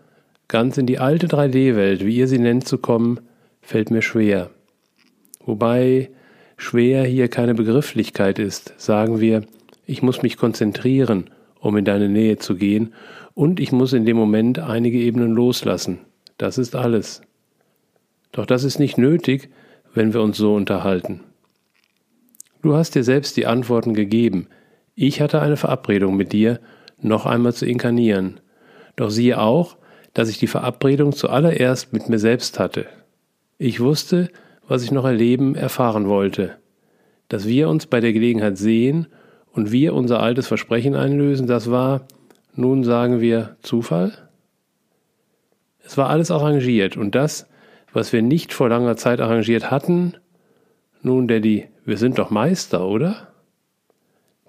Ganz 0.47 0.77
in 0.77 0.85
die 0.85 0.99
alte 0.99 1.27
3D-Welt, 1.27 2.05
wie 2.05 2.15
ihr 2.15 2.27
sie 2.27 2.39
nennt, 2.39 2.65
zu 2.65 2.77
kommen, 2.77 3.19
fällt 3.61 3.91
mir 3.91 4.01
schwer. 4.01 4.49
Wobei 5.45 6.09
schwer 6.55 7.03
hier 7.03 7.27
keine 7.27 7.53
Begrifflichkeit 7.53 8.39
ist, 8.39 8.73
sagen 8.77 9.19
wir, 9.19 9.43
ich 9.85 10.01
muss 10.01 10.21
mich 10.21 10.37
konzentrieren, 10.37 11.29
um 11.59 11.75
in 11.75 11.83
deine 11.83 12.07
Nähe 12.07 12.37
zu 12.37 12.55
gehen, 12.55 12.93
und 13.33 13.59
ich 13.59 13.73
muss 13.73 13.91
in 13.91 14.05
dem 14.05 14.15
Moment 14.15 14.57
einige 14.57 14.97
Ebenen 14.97 15.33
loslassen. 15.33 15.99
Das 16.37 16.57
ist 16.57 16.75
alles. 16.75 17.21
Doch 18.31 18.45
das 18.45 18.63
ist 18.63 18.79
nicht 18.79 18.97
nötig, 18.97 19.49
wenn 19.93 20.13
wir 20.13 20.21
uns 20.21 20.37
so 20.37 20.55
unterhalten. 20.55 21.21
Du 22.61 22.75
hast 22.75 22.95
dir 22.95 23.03
selbst 23.03 23.37
die 23.37 23.45
Antworten 23.45 23.93
gegeben. 23.93 24.47
Ich 24.95 25.21
hatte 25.21 25.41
eine 25.41 25.57
Verabredung 25.57 26.15
mit 26.15 26.33
dir, 26.33 26.59
noch 26.99 27.25
einmal 27.25 27.53
zu 27.53 27.65
inkarnieren. 27.65 28.39
Doch 28.95 29.11
siehe 29.11 29.39
auch, 29.39 29.77
dass 30.13 30.29
ich 30.29 30.39
die 30.39 30.47
Verabredung 30.47 31.13
zuallererst 31.13 31.93
mit 31.93 32.09
mir 32.09 32.17
selbst 32.17 32.57
hatte. 32.57 32.87
Ich 33.59 33.79
wusste, 33.79 34.29
was 34.67 34.83
ich 34.83 34.91
noch 34.91 35.05
erleben, 35.05 35.55
erfahren 35.55 36.07
wollte. 36.07 36.57
Dass 37.29 37.47
wir 37.47 37.69
uns 37.69 37.85
bei 37.85 37.99
der 37.99 38.13
Gelegenheit 38.13 38.57
sehen 38.57 39.07
und 39.51 39.71
wir 39.71 39.93
unser 39.93 40.19
altes 40.19 40.47
Versprechen 40.47 40.95
einlösen, 40.95 41.45
das 41.45 41.69
war, 41.69 42.07
nun 42.55 42.83
sagen 42.83 43.21
wir, 43.21 43.57
Zufall? 43.61 44.13
Es 45.83 45.97
war 45.97 46.09
alles 46.09 46.31
arrangiert 46.31 46.97
und 46.97 47.13
das, 47.13 47.47
was 47.93 48.11
wir 48.11 48.21
nicht 48.21 48.53
vor 48.53 48.69
langer 48.69 48.97
Zeit 48.97 49.21
arrangiert 49.21 49.71
hatten, 49.71 50.15
nun, 51.03 51.27
Daddy, 51.27 51.67
wir 51.87 51.97
sind 51.97 52.19
doch 52.19 52.29
Meister, 52.29 52.85
oder? 52.85 53.29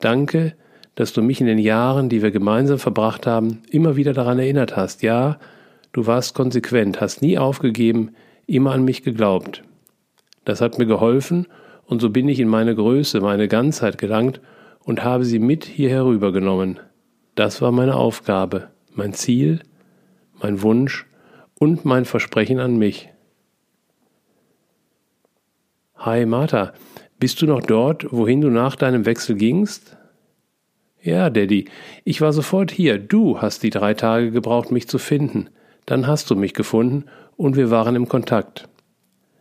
Danke, 0.00 0.56
dass 0.96 1.12
du 1.12 1.22
mich 1.22 1.40
in 1.40 1.46
den 1.46 1.58
Jahren, 1.58 2.08
die 2.08 2.20
wir 2.20 2.32
gemeinsam 2.32 2.80
verbracht 2.80 3.28
haben, 3.28 3.62
immer 3.70 3.94
wieder 3.94 4.12
daran 4.12 4.40
erinnert 4.40 4.76
hast. 4.76 5.02
Ja, 5.02 5.38
du 5.92 6.08
warst 6.08 6.34
konsequent, 6.34 7.00
hast 7.00 7.22
nie 7.22 7.38
aufgegeben, 7.38 8.10
immer 8.46 8.72
an 8.72 8.84
mich 8.84 9.04
geglaubt. 9.04 9.62
Das 10.44 10.60
hat 10.60 10.78
mir 10.78 10.86
geholfen, 10.86 11.46
und 11.86 12.02
so 12.02 12.10
bin 12.10 12.28
ich 12.28 12.40
in 12.40 12.48
meine 12.48 12.74
Größe, 12.74 13.20
meine 13.20 13.46
Ganzheit 13.46 13.98
gelangt 13.98 14.40
und 14.80 15.04
habe 15.04 15.24
sie 15.24 15.38
mit 15.38 15.64
hier 15.64 15.90
herübergenommen. 15.90 16.80
Das 17.36 17.62
war 17.62 17.70
meine 17.70 17.94
Aufgabe, 17.94 18.70
mein 18.94 19.12
Ziel, 19.12 19.60
mein 20.42 20.60
Wunsch 20.62 21.06
und 21.60 21.84
mein 21.84 22.04
Versprechen 22.04 22.58
an 22.58 22.78
mich. 22.78 23.10
Hi 25.98 26.26
Martha, 26.26 26.72
bist 27.18 27.42
du 27.42 27.46
noch 27.46 27.62
dort, 27.62 28.06
wohin 28.10 28.40
du 28.40 28.50
nach 28.50 28.76
deinem 28.76 29.06
Wechsel 29.06 29.36
gingst? 29.36 29.96
Ja, 31.02 31.30
Daddy, 31.30 31.66
ich 32.04 32.20
war 32.20 32.32
sofort 32.32 32.70
hier. 32.70 32.98
Du 32.98 33.40
hast 33.40 33.62
die 33.62 33.70
drei 33.70 33.94
Tage 33.94 34.30
gebraucht, 34.30 34.70
mich 34.70 34.88
zu 34.88 34.98
finden. 34.98 35.48
Dann 35.86 36.06
hast 36.06 36.30
du 36.30 36.36
mich 36.36 36.54
gefunden 36.54 37.04
und 37.36 37.56
wir 37.56 37.70
waren 37.70 37.96
im 37.96 38.08
Kontakt. 38.08 38.68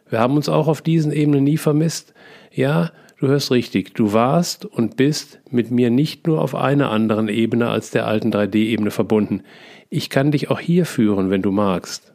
Wir 0.09 0.19
haben 0.19 0.35
uns 0.35 0.49
auch 0.49 0.67
auf 0.67 0.81
diesen 0.81 1.11
Ebenen 1.11 1.43
nie 1.43 1.57
vermisst. 1.57 2.13
Ja, 2.51 2.91
du 3.19 3.27
hörst 3.27 3.51
richtig, 3.51 3.93
du 3.93 4.13
warst 4.13 4.65
und 4.65 4.95
bist 4.95 5.39
mit 5.49 5.71
mir 5.71 5.89
nicht 5.89 6.27
nur 6.27 6.41
auf 6.41 6.55
einer 6.55 6.91
anderen 6.91 7.27
Ebene 7.27 7.69
als 7.69 7.91
der 7.91 8.07
alten 8.07 8.31
3D-Ebene 8.31 8.91
verbunden. 8.91 9.41
Ich 9.89 10.09
kann 10.09 10.31
dich 10.31 10.49
auch 10.49 10.59
hier 10.59 10.85
führen, 10.85 11.29
wenn 11.29 11.41
du 11.41 11.51
magst. 11.51 12.13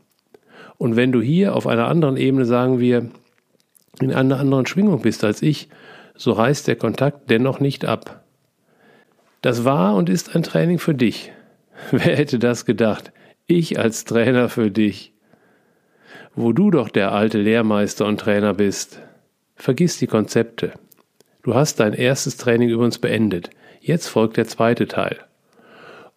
Und 0.78 0.96
wenn 0.96 1.12
du 1.12 1.20
hier 1.20 1.54
auf 1.54 1.66
einer 1.66 1.88
anderen 1.88 2.16
Ebene, 2.16 2.46
sagen 2.46 2.80
wir, 2.80 3.10
in 4.00 4.12
einer 4.12 4.38
anderen 4.38 4.66
Schwingung 4.66 5.02
bist 5.02 5.24
als 5.24 5.42
ich, 5.42 5.68
so 6.14 6.32
reißt 6.32 6.68
der 6.68 6.76
Kontakt 6.76 7.30
dennoch 7.30 7.60
nicht 7.60 7.84
ab. 7.84 8.24
Das 9.40 9.64
war 9.64 9.96
und 9.96 10.08
ist 10.08 10.34
ein 10.34 10.42
Training 10.42 10.78
für 10.78 10.94
dich. 10.94 11.32
Wer 11.90 12.16
hätte 12.16 12.38
das 12.38 12.64
gedacht? 12.64 13.12
Ich 13.46 13.78
als 13.78 14.04
Trainer 14.04 14.48
für 14.48 14.70
dich. 14.70 15.12
Wo 16.34 16.52
du 16.52 16.70
doch 16.70 16.88
der 16.88 17.12
alte 17.12 17.38
Lehrmeister 17.38 18.06
und 18.06 18.20
Trainer 18.20 18.54
bist. 18.54 19.00
Vergiss 19.56 19.98
die 19.98 20.06
Konzepte. 20.06 20.72
Du 21.42 21.54
hast 21.54 21.80
dein 21.80 21.92
erstes 21.92 22.36
Training 22.36 22.68
übrigens 22.68 22.98
beendet. 22.98 23.50
Jetzt 23.80 24.06
folgt 24.06 24.36
der 24.36 24.46
zweite 24.46 24.86
Teil. 24.86 25.18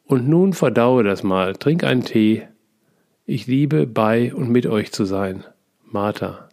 Und 0.05 0.29
nun 0.29 0.53
verdaue 0.53 1.03
das 1.03 1.23
mal, 1.23 1.53
trink 1.53 1.83
einen 1.83 2.03
Tee. 2.03 2.47
Ich 3.25 3.47
liebe 3.47 3.87
bei 3.87 4.33
und 4.33 4.49
mit 4.49 4.67
euch 4.67 4.91
zu 4.91 5.03
sein. 5.03 5.43
Martha. 5.83 6.44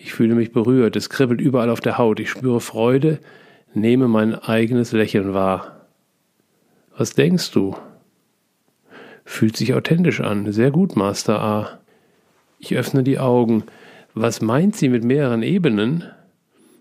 Ich 0.00 0.12
fühle 0.12 0.36
mich 0.36 0.52
berührt, 0.52 0.94
es 0.94 1.10
kribbelt 1.10 1.40
überall 1.40 1.70
auf 1.70 1.80
der 1.80 1.98
Haut, 1.98 2.20
ich 2.20 2.30
spüre 2.30 2.60
Freude, 2.60 3.18
nehme 3.74 4.06
mein 4.06 4.36
eigenes 4.36 4.92
Lächeln 4.92 5.34
wahr. 5.34 5.86
Was 6.96 7.14
denkst 7.14 7.50
du? 7.50 7.76
Fühlt 9.24 9.56
sich 9.56 9.74
authentisch 9.74 10.20
an. 10.20 10.52
Sehr 10.52 10.70
gut, 10.70 10.94
Master 10.94 11.42
A. 11.42 11.80
Ich 12.60 12.76
öffne 12.76 13.02
die 13.02 13.18
Augen. 13.18 13.64
Was 14.14 14.40
meint 14.40 14.76
sie 14.76 14.88
mit 14.88 15.02
mehreren 15.02 15.42
Ebenen? 15.42 16.04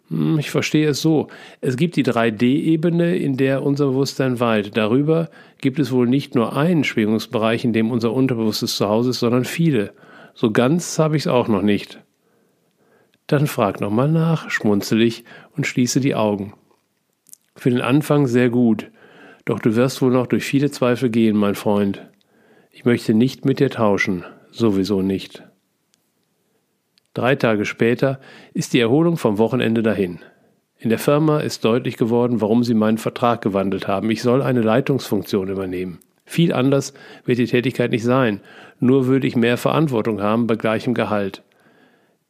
Hm, 0.09 0.37
ich 0.37 0.51
verstehe 0.51 0.89
es 0.89 1.01
so. 1.01 1.27
Es 1.59 1.75
gibt 1.75 1.95
die 1.95 2.05
3D-Ebene, 2.05 3.17
in 3.17 3.35
der 3.35 3.63
unser 3.63 3.87
Bewusstsein 3.87 4.39
weilt. 4.39 4.77
Darüber 4.77 5.29
gibt 5.59 5.79
es 5.79 5.91
wohl 5.91 6.07
nicht 6.07 6.35
nur 6.35 6.55
einen 6.55 6.83
Schwingungsbereich, 6.83 7.65
in 7.65 7.73
dem 7.73 7.89
unser 7.89 8.13
Unterbewusstes 8.13 8.77
zu 8.77 8.87
Hause 8.87 9.09
ist, 9.09 9.19
sondern 9.19 9.43
viele. 9.43 9.93
So 10.35 10.51
ganz 10.51 10.99
habe 10.99 11.17
ich 11.17 11.23
es 11.23 11.27
auch 11.27 11.47
noch 11.47 11.63
nicht. 11.63 11.99
Dann 13.27 13.47
frag 13.47 13.81
nochmal 13.81 14.09
nach, 14.09 14.49
schmunzel 14.49 15.01
ich 15.01 15.25
und 15.55 15.67
schließe 15.67 15.99
die 15.99 16.15
Augen. 16.15 16.53
Für 17.55 17.69
den 17.69 17.81
Anfang 17.81 18.27
sehr 18.27 18.49
gut, 18.49 18.89
doch 19.43 19.59
du 19.59 19.75
wirst 19.75 20.01
wohl 20.01 20.11
noch 20.11 20.27
durch 20.27 20.45
viele 20.45 20.71
Zweifel 20.71 21.09
gehen, 21.09 21.35
mein 21.35 21.55
Freund. 21.55 22.07
Ich 22.71 22.85
möchte 22.85 23.13
nicht 23.13 23.45
mit 23.45 23.59
dir 23.59 23.69
tauschen, 23.69 24.23
sowieso 24.51 25.01
nicht. 25.01 25.43
Drei 27.13 27.35
Tage 27.35 27.65
später 27.65 28.19
ist 28.53 28.73
die 28.73 28.79
Erholung 28.79 29.17
vom 29.17 29.39
Wochenende 29.39 29.81
dahin. 29.81 30.19
In 30.77 30.89
der 30.89 30.99
Firma 30.99 31.39
ist 31.39 31.65
deutlich 31.65 31.97
geworden, 31.97 32.39
warum 32.41 32.63
sie 32.63 32.75
meinen 32.75 32.99
Vertrag 32.99 33.41
gewandelt 33.41 33.87
haben. 33.87 34.11
Ich 34.11 34.21
soll 34.21 34.43
eine 34.43 34.61
Leitungsfunktion 34.61 35.49
übernehmen. 35.49 35.99
Viel 36.25 36.53
anders 36.53 36.93
wird 37.25 37.39
die 37.39 37.47
Tätigkeit 37.47 37.89
nicht 37.89 38.03
sein, 38.03 38.41
nur 38.79 39.07
würde 39.07 39.25
ich 39.25 39.35
mehr 39.35 39.57
Verantwortung 39.57 40.21
haben 40.21 40.45
bei 40.45 40.55
gleichem 40.55 40.93
Gehalt. 40.93 41.41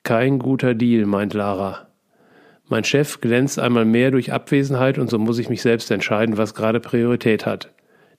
Kein 0.03 0.39
guter 0.39 0.73
Deal, 0.73 1.05
meint 1.05 1.33
Lara. 1.33 1.87
Mein 2.69 2.83
Chef 2.83 3.21
glänzt 3.21 3.59
einmal 3.59 3.85
mehr 3.85 4.11
durch 4.11 4.33
Abwesenheit 4.33 4.97
und 4.97 5.09
so 5.09 5.17
muss 5.17 5.39
ich 5.39 5.49
mich 5.49 5.61
selbst 5.61 5.89
entscheiden, 5.89 6.37
was 6.37 6.53
gerade 6.53 6.79
Priorität 6.79 7.45
hat. 7.45 7.73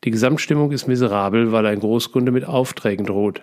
Die 0.05 0.11
Gesamtstimmung 0.11 0.73
ist 0.73 0.87
miserabel, 0.87 1.53
weil 1.53 1.67
ein 1.67 1.81
Großkunde 1.81 2.33
mit 2.33 2.47
Aufträgen 2.47 3.05
droht. 3.05 3.43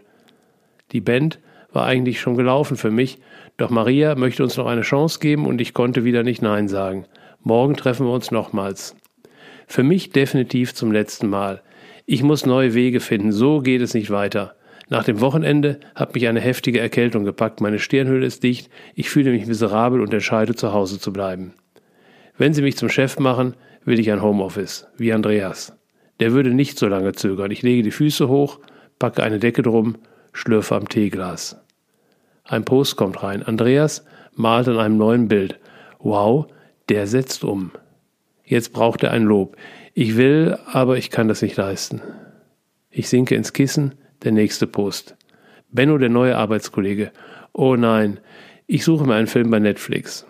Die 0.92 1.02
Band 1.02 1.40
war 1.72 1.86
eigentlich 1.86 2.20
schon 2.20 2.38
gelaufen 2.38 2.78
für 2.78 2.90
mich, 2.90 3.20
doch 3.58 3.70
Maria 3.70 4.16
möchte 4.16 4.44
uns 4.44 4.58
noch 4.58 4.66
eine 4.66 4.82
Chance 4.82 5.20
geben 5.20 5.46
und 5.46 5.62
ich 5.62 5.74
konnte 5.74 6.04
wieder 6.04 6.24
nicht 6.24 6.42
Nein 6.42 6.68
sagen. 6.68 7.06
Morgen 7.42 7.76
treffen 7.76 8.08
wir 8.08 8.14
uns 8.14 8.32
nochmals. 8.32 8.96
Für 9.68 9.84
mich 9.84 10.12
definitiv 10.12 10.74
zum 10.74 10.92
letzten 10.92 11.28
Mal. 11.28 11.62
Ich 12.06 12.24
muss 12.24 12.46
neue 12.46 12.74
Wege 12.74 13.00
finden, 13.00 13.32
so 13.32 13.62
geht 13.62 13.82
es 13.82 13.94
nicht 13.94 14.10
weiter. 14.10 14.56
Nach 14.90 15.04
dem 15.04 15.20
Wochenende 15.20 15.80
hat 15.96 16.14
mich 16.14 16.28
eine 16.28 16.40
heftige 16.40 16.80
Erkältung 16.80 17.26
gepackt, 17.26 17.62
meine 17.62 17.80
Stirnhöhle 17.80 18.26
ist 18.26 18.44
dicht, 18.44 18.70
ich 18.94 19.10
fühle 19.10 19.32
mich 19.32 19.48
miserabel 19.48 20.02
und 20.02 20.14
entscheide 20.14 20.56
zu 20.56 20.74
Hause 20.74 21.00
zu 21.00 21.12
bleiben. 21.12 21.54
Wenn 22.38 22.54
Sie 22.54 22.62
mich 22.62 22.78
zum 22.78 22.90
Chef 22.90 23.18
machen, 23.18 23.56
will 23.84 24.00
ich 24.00 24.12
ein 24.12 24.22
Homeoffice, 24.22 24.88
wie 24.98 25.14
Andreas. 25.14 25.76
Der 26.20 26.34
würde 26.34 26.54
nicht 26.54 26.78
so 26.78 26.88
lange 26.88 27.14
zögern. 27.14 27.52
Ich 27.52 27.62
lege 27.62 27.84
die 27.84 27.92
Füße 27.92 28.28
hoch, 28.28 28.60
packe 29.00 29.24
eine 29.24 29.40
Decke 29.40 29.62
drum, 29.62 29.96
schlürfe 30.34 30.76
am 30.76 30.88
Teeglas. 30.88 31.62
Ein 32.44 32.64
Post 32.64 32.96
kommt 32.96 33.24
rein. 33.24 33.44
Andreas 33.44 34.06
malt 34.34 34.68
an 34.68 34.78
einem 34.78 34.98
neuen 34.98 35.28
Bild. 35.28 35.60
Wow, 36.00 36.48
der 36.90 37.08
setzt 37.08 37.44
um. 37.44 37.72
Jetzt 38.44 38.74
braucht 38.74 39.02
er 39.04 39.12
ein 39.12 39.24
Lob. 39.24 39.58
Ich 39.94 40.18
will, 40.18 40.58
aber 40.72 40.98
ich 40.98 41.10
kann 41.10 41.28
das 41.28 41.42
nicht 41.42 41.58
leisten. 41.58 42.02
Ich 42.92 43.10
sinke 43.10 43.36
ins 43.36 43.54
Kissen, 43.54 43.96
der 44.26 44.32
nächste 44.32 44.68
Post. 44.68 45.16
Benno, 45.72 45.98
der 45.98 46.10
neue 46.10 46.38
Arbeitskollege. 46.38 47.12
Oh 47.54 47.76
nein, 47.76 48.20
ich 48.68 48.84
suche 48.84 49.06
mir 49.06 49.16
einen 49.16 49.28
Film 49.28 49.50
bei 49.50 49.60
Netflix. 49.60 50.26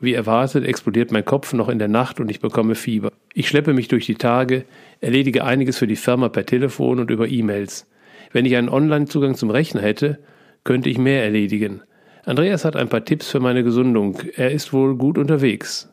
Wie 0.00 0.14
erwartet 0.14 0.64
explodiert 0.64 1.12
mein 1.12 1.24
Kopf 1.24 1.52
noch 1.52 1.68
in 1.68 1.78
der 1.78 1.88
Nacht 1.88 2.18
und 2.18 2.28
ich 2.28 2.40
bekomme 2.40 2.74
Fieber. 2.74 3.12
Ich 3.34 3.48
schleppe 3.48 3.72
mich 3.72 3.88
durch 3.88 4.06
die 4.06 4.16
Tage, 4.16 4.64
erledige 5.00 5.44
einiges 5.44 5.78
für 5.78 5.86
die 5.86 5.96
Firma 5.96 6.28
per 6.28 6.46
Telefon 6.46 6.98
und 6.98 7.10
über 7.10 7.28
E-Mails. 7.28 7.88
Wenn 8.32 8.46
ich 8.46 8.56
einen 8.56 8.68
Online-Zugang 8.68 9.36
zum 9.36 9.50
Rechner 9.50 9.82
hätte, 9.82 10.18
könnte 10.64 10.88
ich 10.88 10.98
mehr 10.98 11.22
erledigen. 11.22 11.82
Andreas 12.24 12.64
hat 12.64 12.76
ein 12.76 12.88
paar 12.88 13.04
Tipps 13.04 13.30
für 13.30 13.40
meine 13.40 13.62
Gesundung. 13.64 14.18
Er 14.36 14.50
ist 14.50 14.72
wohl 14.72 14.96
gut 14.96 15.18
unterwegs. 15.18 15.88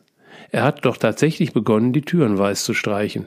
Er 0.50 0.64
hat 0.64 0.84
doch 0.84 0.96
tatsächlich 0.96 1.52
begonnen, 1.52 1.92
die 1.92 2.02
Türen 2.02 2.38
weiß 2.38 2.64
zu 2.64 2.74
streichen. 2.74 3.26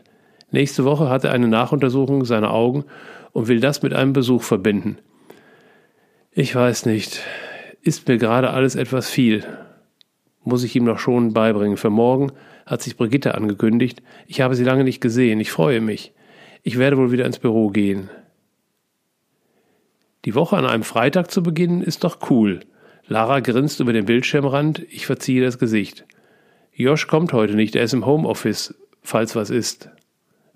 Nächste 0.53 0.85
Woche 0.85 1.09
hat 1.09 1.23
er 1.23 1.31
eine 1.31 1.47
Nachuntersuchung 1.47 2.25
seiner 2.25 2.53
Augen 2.53 2.85
und 3.31 3.47
will 3.47 3.59
das 3.59 3.81
mit 3.81 3.91
einem 3.91 4.13
Besuch 4.13 4.43
verbinden. 4.43 4.99
Ich 6.31 6.55
weiß 6.55 6.85
nicht, 6.85 7.23
ist 7.81 8.07
mir 8.07 8.19
gerade 8.19 8.51
alles 8.51 8.75
etwas 8.75 9.09
viel. 9.09 9.43
Muss 10.43 10.63
ich 10.63 10.75
ihm 10.75 10.83
noch 10.83 10.99
schon 10.99 11.33
beibringen. 11.33 11.75
Für 11.75 11.89
morgen 11.89 12.31
hat 12.67 12.83
sich 12.83 12.97
Brigitte 12.97 13.33
angekündigt. 13.33 14.03
Ich 14.27 14.41
habe 14.41 14.53
sie 14.53 14.63
lange 14.63 14.83
nicht 14.83 15.01
gesehen. 15.01 15.39
Ich 15.39 15.51
freue 15.51 15.81
mich. 15.81 16.13
Ich 16.61 16.77
werde 16.77 16.99
wohl 16.99 17.11
wieder 17.11 17.25
ins 17.25 17.39
Büro 17.39 17.69
gehen. 17.69 18.11
Die 20.25 20.35
Woche 20.35 20.55
an 20.55 20.67
einem 20.67 20.83
Freitag 20.83 21.31
zu 21.31 21.41
beginnen, 21.41 21.81
ist 21.81 22.03
doch 22.03 22.29
cool. 22.29 22.59
Lara 23.07 23.39
grinst 23.39 23.79
über 23.79 23.91
den 23.91 24.05
Bildschirmrand, 24.05 24.85
ich 24.91 25.07
verziehe 25.07 25.43
das 25.43 25.57
Gesicht. 25.57 26.05
Josh 26.73 27.07
kommt 27.07 27.33
heute 27.33 27.55
nicht, 27.55 27.75
er 27.75 27.83
ist 27.83 27.93
im 27.93 28.05
Homeoffice, 28.05 28.75
falls 29.01 29.35
was 29.35 29.49
ist. 29.49 29.89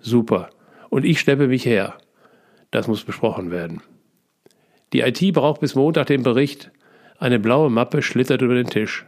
Super. 0.00 0.50
Und 0.90 1.04
ich 1.04 1.20
schleppe 1.20 1.48
mich 1.48 1.66
her. 1.66 1.98
Das 2.70 2.88
muss 2.88 3.04
besprochen 3.04 3.50
werden. 3.50 3.82
Die 4.92 5.00
IT 5.00 5.34
braucht 5.34 5.60
bis 5.60 5.74
Montag 5.74 6.06
den 6.06 6.22
Bericht. 6.22 6.70
Eine 7.18 7.38
blaue 7.38 7.70
Mappe 7.70 8.02
schlittert 8.02 8.42
über 8.42 8.54
den 8.54 8.68
Tisch. 8.68 9.06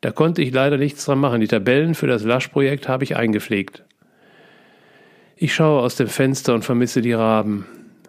Da 0.00 0.10
konnte 0.10 0.42
ich 0.42 0.52
leider 0.52 0.76
nichts 0.76 1.04
dran 1.04 1.18
machen. 1.18 1.40
Die 1.40 1.48
Tabellen 1.48 1.94
für 1.94 2.06
das 2.06 2.22
Lasch-Projekt 2.22 2.88
habe 2.88 3.04
ich 3.04 3.16
eingepflegt. 3.16 3.84
Ich 5.36 5.54
schaue 5.54 5.82
aus 5.82 5.96
dem 5.96 6.08
Fenster 6.08 6.54
und 6.54 6.64
vermisse 6.64 7.02
die 7.02 7.12
Raben. 7.12 7.66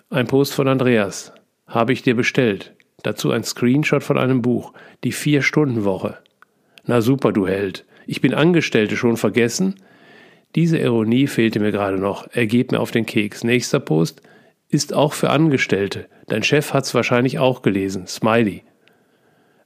Ein 0.10 0.28
Post 0.28 0.54
von 0.54 0.68
Andreas. 0.68 1.34
Habe 1.68 1.94
ich 1.94 2.02
dir 2.02 2.16
bestellt. 2.16 2.74
Dazu 3.04 3.32
ein 3.32 3.44
Screenshot 3.44 4.04
von 4.04 4.18
einem 4.18 4.42
Buch. 4.42 4.74
Die 5.04 5.12
Vier-Stunden-Woche. 5.12 6.18
Na 6.86 7.02
super, 7.02 7.32
du 7.32 7.48
Held. 7.48 7.86
Ich 8.08 8.22
bin 8.22 8.34
Angestellte 8.34 8.98
schon 8.98 9.18
vergessen? 9.18 9.76
Diese 10.56 10.78
Ironie 10.78 11.28
fehlte 11.28 11.60
mir 11.60 11.72
gerade 11.72 11.98
noch. 11.98 12.28
Er 12.32 12.48
geht 12.48 12.72
mir 12.72 12.80
auf 12.80 12.92
den 12.92 13.06
Keks. 13.06 13.44
Nächster 13.44 13.80
Post 13.80 14.22
ist 14.68 14.94
auch 14.94 15.14
für 15.14 15.30
Angestellte. 15.30 16.08
Dein 16.28 16.44
Chef 16.44 16.74
hat's 16.74 16.94
wahrscheinlich 16.94 17.40
auch 17.40 17.62
gelesen. 17.62 18.08
Smiley. 18.08 18.64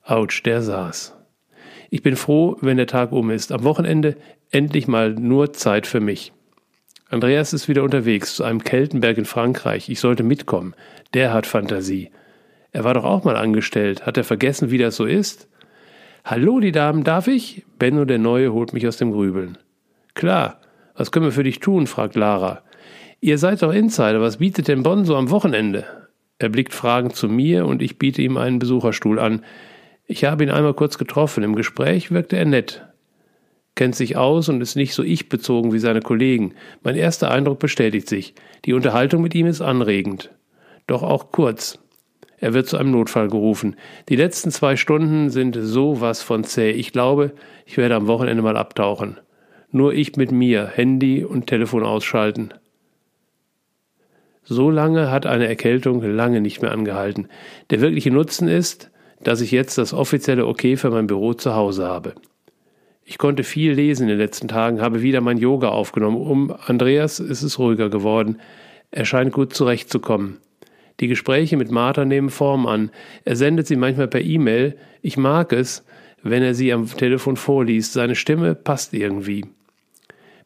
Autsch, 0.03 0.43
der 0.43 0.61
saß. 0.61 1.15
Ich 1.89 2.01
bin 2.01 2.15
froh, 2.15 2.57
wenn 2.61 2.77
der 2.77 2.87
Tag 2.87 3.11
um 3.11 3.29
ist. 3.29 3.51
Am 3.51 3.63
Wochenende 3.63 4.17
Endlich 4.53 4.87
mal 4.87 5.15
nur 5.15 5.51
Zeit 5.53 5.87
für 5.87 5.99
mich. 5.99 6.31
Andreas 7.09 7.53
ist 7.53 7.67
wieder 7.67 7.81
unterwegs 7.81 8.35
zu 8.35 8.43
einem 8.43 8.63
Keltenberg 8.63 9.17
in 9.17 9.25
Frankreich. 9.25 9.89
Ich 9.89 9.99
sollte 9.99 10.21
mitkommen. 10.21 10.75
Der 11.15 11.33
hat 11.33 11.47
Fantasie. 11.47 12.11
Er 12.71 12.83
war 12.83 12.93
doch 12.93 13.03
auch 13.03 13.23
mal 13.23 13.35
angestellt. 13.35 14.05
Hat 14.05 14.15
er 14.15 14.23
vergessen, 14.23 14.69
wie 14.69 14.77
das 14.77 14.95
so 14.95 15.05
ist? 15.05 15.49
Hallo, 16.23 16.59
die 16.59 16.71
Damen, 16.71 17.03
darf 17.03 17.27
ich? 17.27 17.65
Benno 17.79 18.05
der 18.05 18.19
Neue 18.19 18.53
holt 18.53 18.73
mich 18.73 18.87
aus 18.87 18.97
dem 18.97 19.11
Grübeln. 19.11 19.57
Klar. 20.13 20.61
Was 20.95 21.11
können 21.11 21.25
wir 21.25 21.31
für 21.31 21.43
dich 21.43 21.59
tun? 21.59 21.87
fragt 21.87 22.15
Lara. 22.15 22.61
Ihr 23.19 23.37
seid 23.37 23.61
doch 23.61 23.73
Insider. 23.73 24.21
Was 24.21 24.37
bietet 24.37 24.67
denn 24.67 24.83
Bonn 24.83 25.05
so 25.05 25.15
am 25.15 25.29
Wochenende? 25.29 25.85
Er 26.39 26.49
blickt 26.49 26.73
fragend 26.73 27.15
zu 27.15 27.29
mir 27.29 27.65
und 27.65 27.81
ich 27.81 27.97
biete 27.97 28.21
ihm 28.21 28.37
einen 28.37 28.59
Besucherstuhl 28.59 29.17
an. 29.17 29.43
Ich 30.05 30.25
habe 30.25 30.43
ihn 30.43 30.49
einmal 30.49 30.73
kurz 30.73 30.97
getroffen. 30.97 31.43
Im 31.43 31.55
Gespräch 31.55 32.11
wirkte 32.11 32.35
er 32.35 32.45
nett. 32.45 32.85
Kennt 33.75 33.95
sich 33.95 34.17
aus 34.17 34.49
und 34.49 34.61
ist 34.61 34.75
nicht 34.75 34.93
so 34.93 35.03
ich-bezogen 35.03 35.73
wie 35.73 35.79
seine 35.79 36.01
Kollegen. 36.01 36.53
Mein 36.83 36.95
erster 36.95 37.31
Eindruck 37.31 37.59
bestätigt 37.59 38.07
sich. 38.07 38.35
Die 38.65 38.73
Unterhaltung 38.73 39.21
mit 39.21 39.33
ihm 39.33 39.47
ist 39.47 39.61
anregend. 39.61 40.31
Doch 40.85 41.01
auch 41.01 41.31
kurz. 41.31 41.79
Er 42.37 42.53
wird 42.53 42.67
zu 42.67 42.77
einem 42.77 42.91
Notfall 42.91 43.29
gerufen. 43.29 43.77
Die 44.09 44.17
letzten 44.17 44.51
zwei 44.51 44.75
Stunden 44.75 45.29
sind 45.29 45.57
so 45.59 46.01
was 46.01 46.21
von 46.21 46.43
zäh. 46.43 46.71
Ich 46.71 46.91
glaube, 46.91 47.31
ich 47.65 47.77
werde 47.77 47.95
am 47.95 48.07
Wochenende 48.07 48.43
mal 48.43 48.57
abtauchen. 48.57 49.17
Nur 49.75 49.95
ich 49.95 50.15
mit 50.17 50.31
mir, 50.31 50.67
Handy 50.67 51.25
und 51.25 51.47
Telefon 51.47 51.83
ausschalten. 51.83 52.53
So 54.43 54.69
lange 54.69 55.09
hat 55.09 55.25
eine 55.25 55.47
Erkältung 55.47 56.03
lange 56.03 56.41
nicht 56.41 56.61
mehr 56.61 56.71
angehalten. 56.71 57.27
Der 57.71 57.81
wirkliche 57.81 58.11
Nutzen 58.11 58.47
ist, 58.47 58.91
dass 59.23 59.41
ich 59.41 59.49
jetzt 59.49 59.79
das 59.79 59.91
offizielle 59.91 60.45
Okay 60.45 60.77
für 60.77 60.91
mein 60.91 61.07
Büro 61.07 61.33
zu 61.33 61.55
Hause 61.55 61.87
habe. 61.87 62.13
Ich 63.03 63.17
konnte 63.17 63.43
viel 63.43 63.71
lesen 63.71 64.03
in 64.03 64.09
den 64.09 64.19
letzten 64.19 64.47
Tagen, 64.47 64.79
habe 64.79 65.01
wieder 65.01 65.21
mein 65.21 65.39
Yoga 65.39 65.69
aufgenommen. 65.69 66.17
Um 66.17 66.55
Andreas 66.67 67.19
ist 67.19 67.41
es 67.41 67.57
ruhiger 67.57 67.89
geworden. 67.89 68.37
Er 68.91 69.05
scheint 69.05 69.33
gut 69.33 69.55
zurechtzukommen. 69.55 70.37
Die 70.99 71.07
Gespräche 71.07 71.57
mit 71.57 71.71
Martha 71.71 72.05
nehmen 72.05 72.29
Form 72.29 72.67
an. 72.67 72.91
Er 73.25 73.35
sendet 73.35 73.65
sie 73.65 73.75
manchmal 73.75 74.07
per 74.07 74.21
E-Mail. 74.21 74.77
Ich 75.01 75.17
mag 75.17 75.51
es, 75.51 75.83
wenn 76.21 76.43
er 76.43 76.53
sie 76.53 76.71
am 76.71 76.87
Telefon 76.87 77.37
vorliest. 77.37 77.93
Seine 77.93 78.13
Stimme 78.13 78.53
passt 78.53 78.93
irgendwie. 78.93 79.45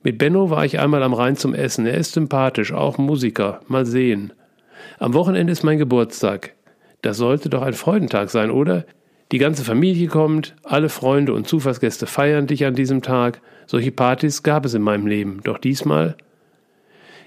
Mit 0.07 0.19
Benno 0.19 0.49
war 0.49 0.63
ich 0.63 0.79
einmal 0.79 1.03
am 1.03 1.13
Rhein 1.13 1.35
zum 1.35 1.53
Essen. 1.53 1.85
Er 1.85 1.97
ist 1.97 2.13
sympathisch, 2.13 2.71
auch 2.71 2.97
Musiker. 2.97 3.59
Mal 3.67 3.85
sehen. 3.85 4.31
Am 4.99 5.13
Wochenende 5.13 5.51
ist 5.51 5.63
mein 5.63 5.79
Geburtstag. 5.79 6.53
Das 7.01 7.17
sollte 7.17 7.49
doch 7.49 7.61
ein 7.61 7.73
Freudentag 7.73 8.29
sein, 8.29 8.49
oder? 8.49 8.85
Die 9.33 9.37
ganze 9.37 9.65
Familie 9.65 10.07
kommt, 10.07 10.55
alle 10.63 10.87
Freunde 10.87 11.33
und 11.33 11.45
Zufallsgäste 11.45 12.05
feiern 12.05 12.47
dich 12.47 12.65
an 12.65 12.73
diesem 12.73 13.01
Tag. 13.01 13.41
Solche 13.65 13.91
Partys 13.91 14.43
gab 14.43 14.63
es 14.63 14.73
in 14.73 14.81
meinem 14.81 15.07
Leben. 15.07 15.41
Doch 15.43 15.57
diesmal? 15.57 16.15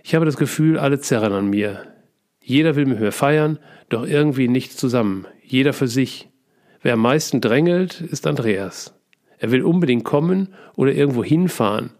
Ich 0.03 0.14
habe 0.14 0.25
das 0.25 0.38
Gefühl, 0.38 0.79
alle 0.79 1.01
zerren 1.01 1.35
an 1.35 1.51
mir. 1.51 1.83
Jeder 2.43 2.77
will 2.77 2.87
mit 2.87 2.99
mir 2.99 3.12
feiern, 3.12 3.59
doch 3.90 4.07
irgendwie 4.07 4.49
nicht 4.49 4.79
zusammen. 4.79 5.27
Jeder 5.45 5.75
für 5.75 5.87
sich. 5.87 6.31
Wer 6.81 6.95
am 6.95 7.01
meisten 7.01 7.43
drängelt, 7.43 8.01
ist 8.01 8.27
Andreas. 8.27 8.99
Er 9.37 9.51
will 9.51 9.64
unbedingt 9.64 10.05
kommen 10.05 10.55
oder 10.77 10.95
irgendwo 10.95 11.23
hinfahren. 11.23 11.90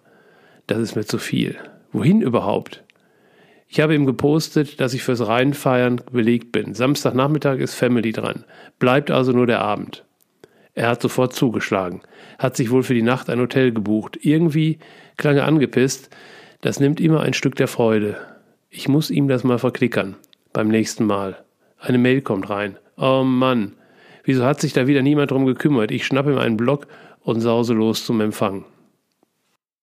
Das 0.71 0.79
ist 0.79 0.95
mir 0.95 1.05
zu 1.05 1.19
viel. 1.19 1.57
Wohin 1.91 2.23
überhaupt? 2.23 2.85
Ich 3.67 3.81
habe 3.81 3.97
ihm 3.97 4.07
gepostet, 4.07 4.79
dass 4.79 4.95
ich 4.95 5.03
fürs 5.03 5.27
Rheinfeiern 5.27 6.01
belegt 6.13 6.53
bin. 6.53 6.75
Samstagnachmittag 6.75 7.59
ist 7.59 7.75
Family 7.75 8.13
dran. 8.13 8.45
Bleibt 8.79 9.11
also 9.11 9.33
nur 9.33 9.49
der 9.49 9.63
Abend. 9.63 10.05
Er 10.75 10.91
hat 10.91 11.03
sofort 11.03 11.35
zugeschlagen, 11.35 12.03
hat 12.39 12.57
sich 12.57 12.71
wohl 12.71 12.85
für 12.85 12.95
die 12.95 13.03
Nacht 13.03 13.29
ein 13.31 13.41
Hotel 13.41 13.73
gebucht. 13.73 14.17
Irgendwie 14.23 14.79
klang 15.17 15.39
er 15.39 15.47
angepisst. 15.49 16.09
Das 16.61 16.79
nimmt 16.79 17.01
immer 17.01 17.23
ein 17.23 17.35
Stück 17.35 17.57
der 17.57 17.67
Freude. 17.67 18.17
Ich 18.69 18.87
muss 18.87 19.11
ihm 19.11 19.27
das 19.27 19.43
mal 19.43 19.59
verklickern 19.59 20.15
beim 20.53 20.69
nächsten 20.69 21.05
Mal. 21.05 21.43
Eine 21.81 21.99
Mail 21.99 22.23
kommt 22.23 22.49
rein. 22.49 22.77
Oh 22.97 23.25
Mann, 23.25 23.73
wieso 24.23 24.45
hat 24.45 24.61
sich 24.61 24.73
da 24.73 24.87
wieder 24.87 25.03
niemand 25.03 25.33
drum 25.33 25.47
gekümmert? 25.47 25.91
Ich 25.91 26.07
schnappe 26.07 26.31
ihm 26.31 26.39
einen 26.39 26.57
Block 26.57 26.87
und 27.23 27.41
sause 27.41 27.75
los 27.75 28.07
zum 28.07 28.21
Empfang. 28.21 28.65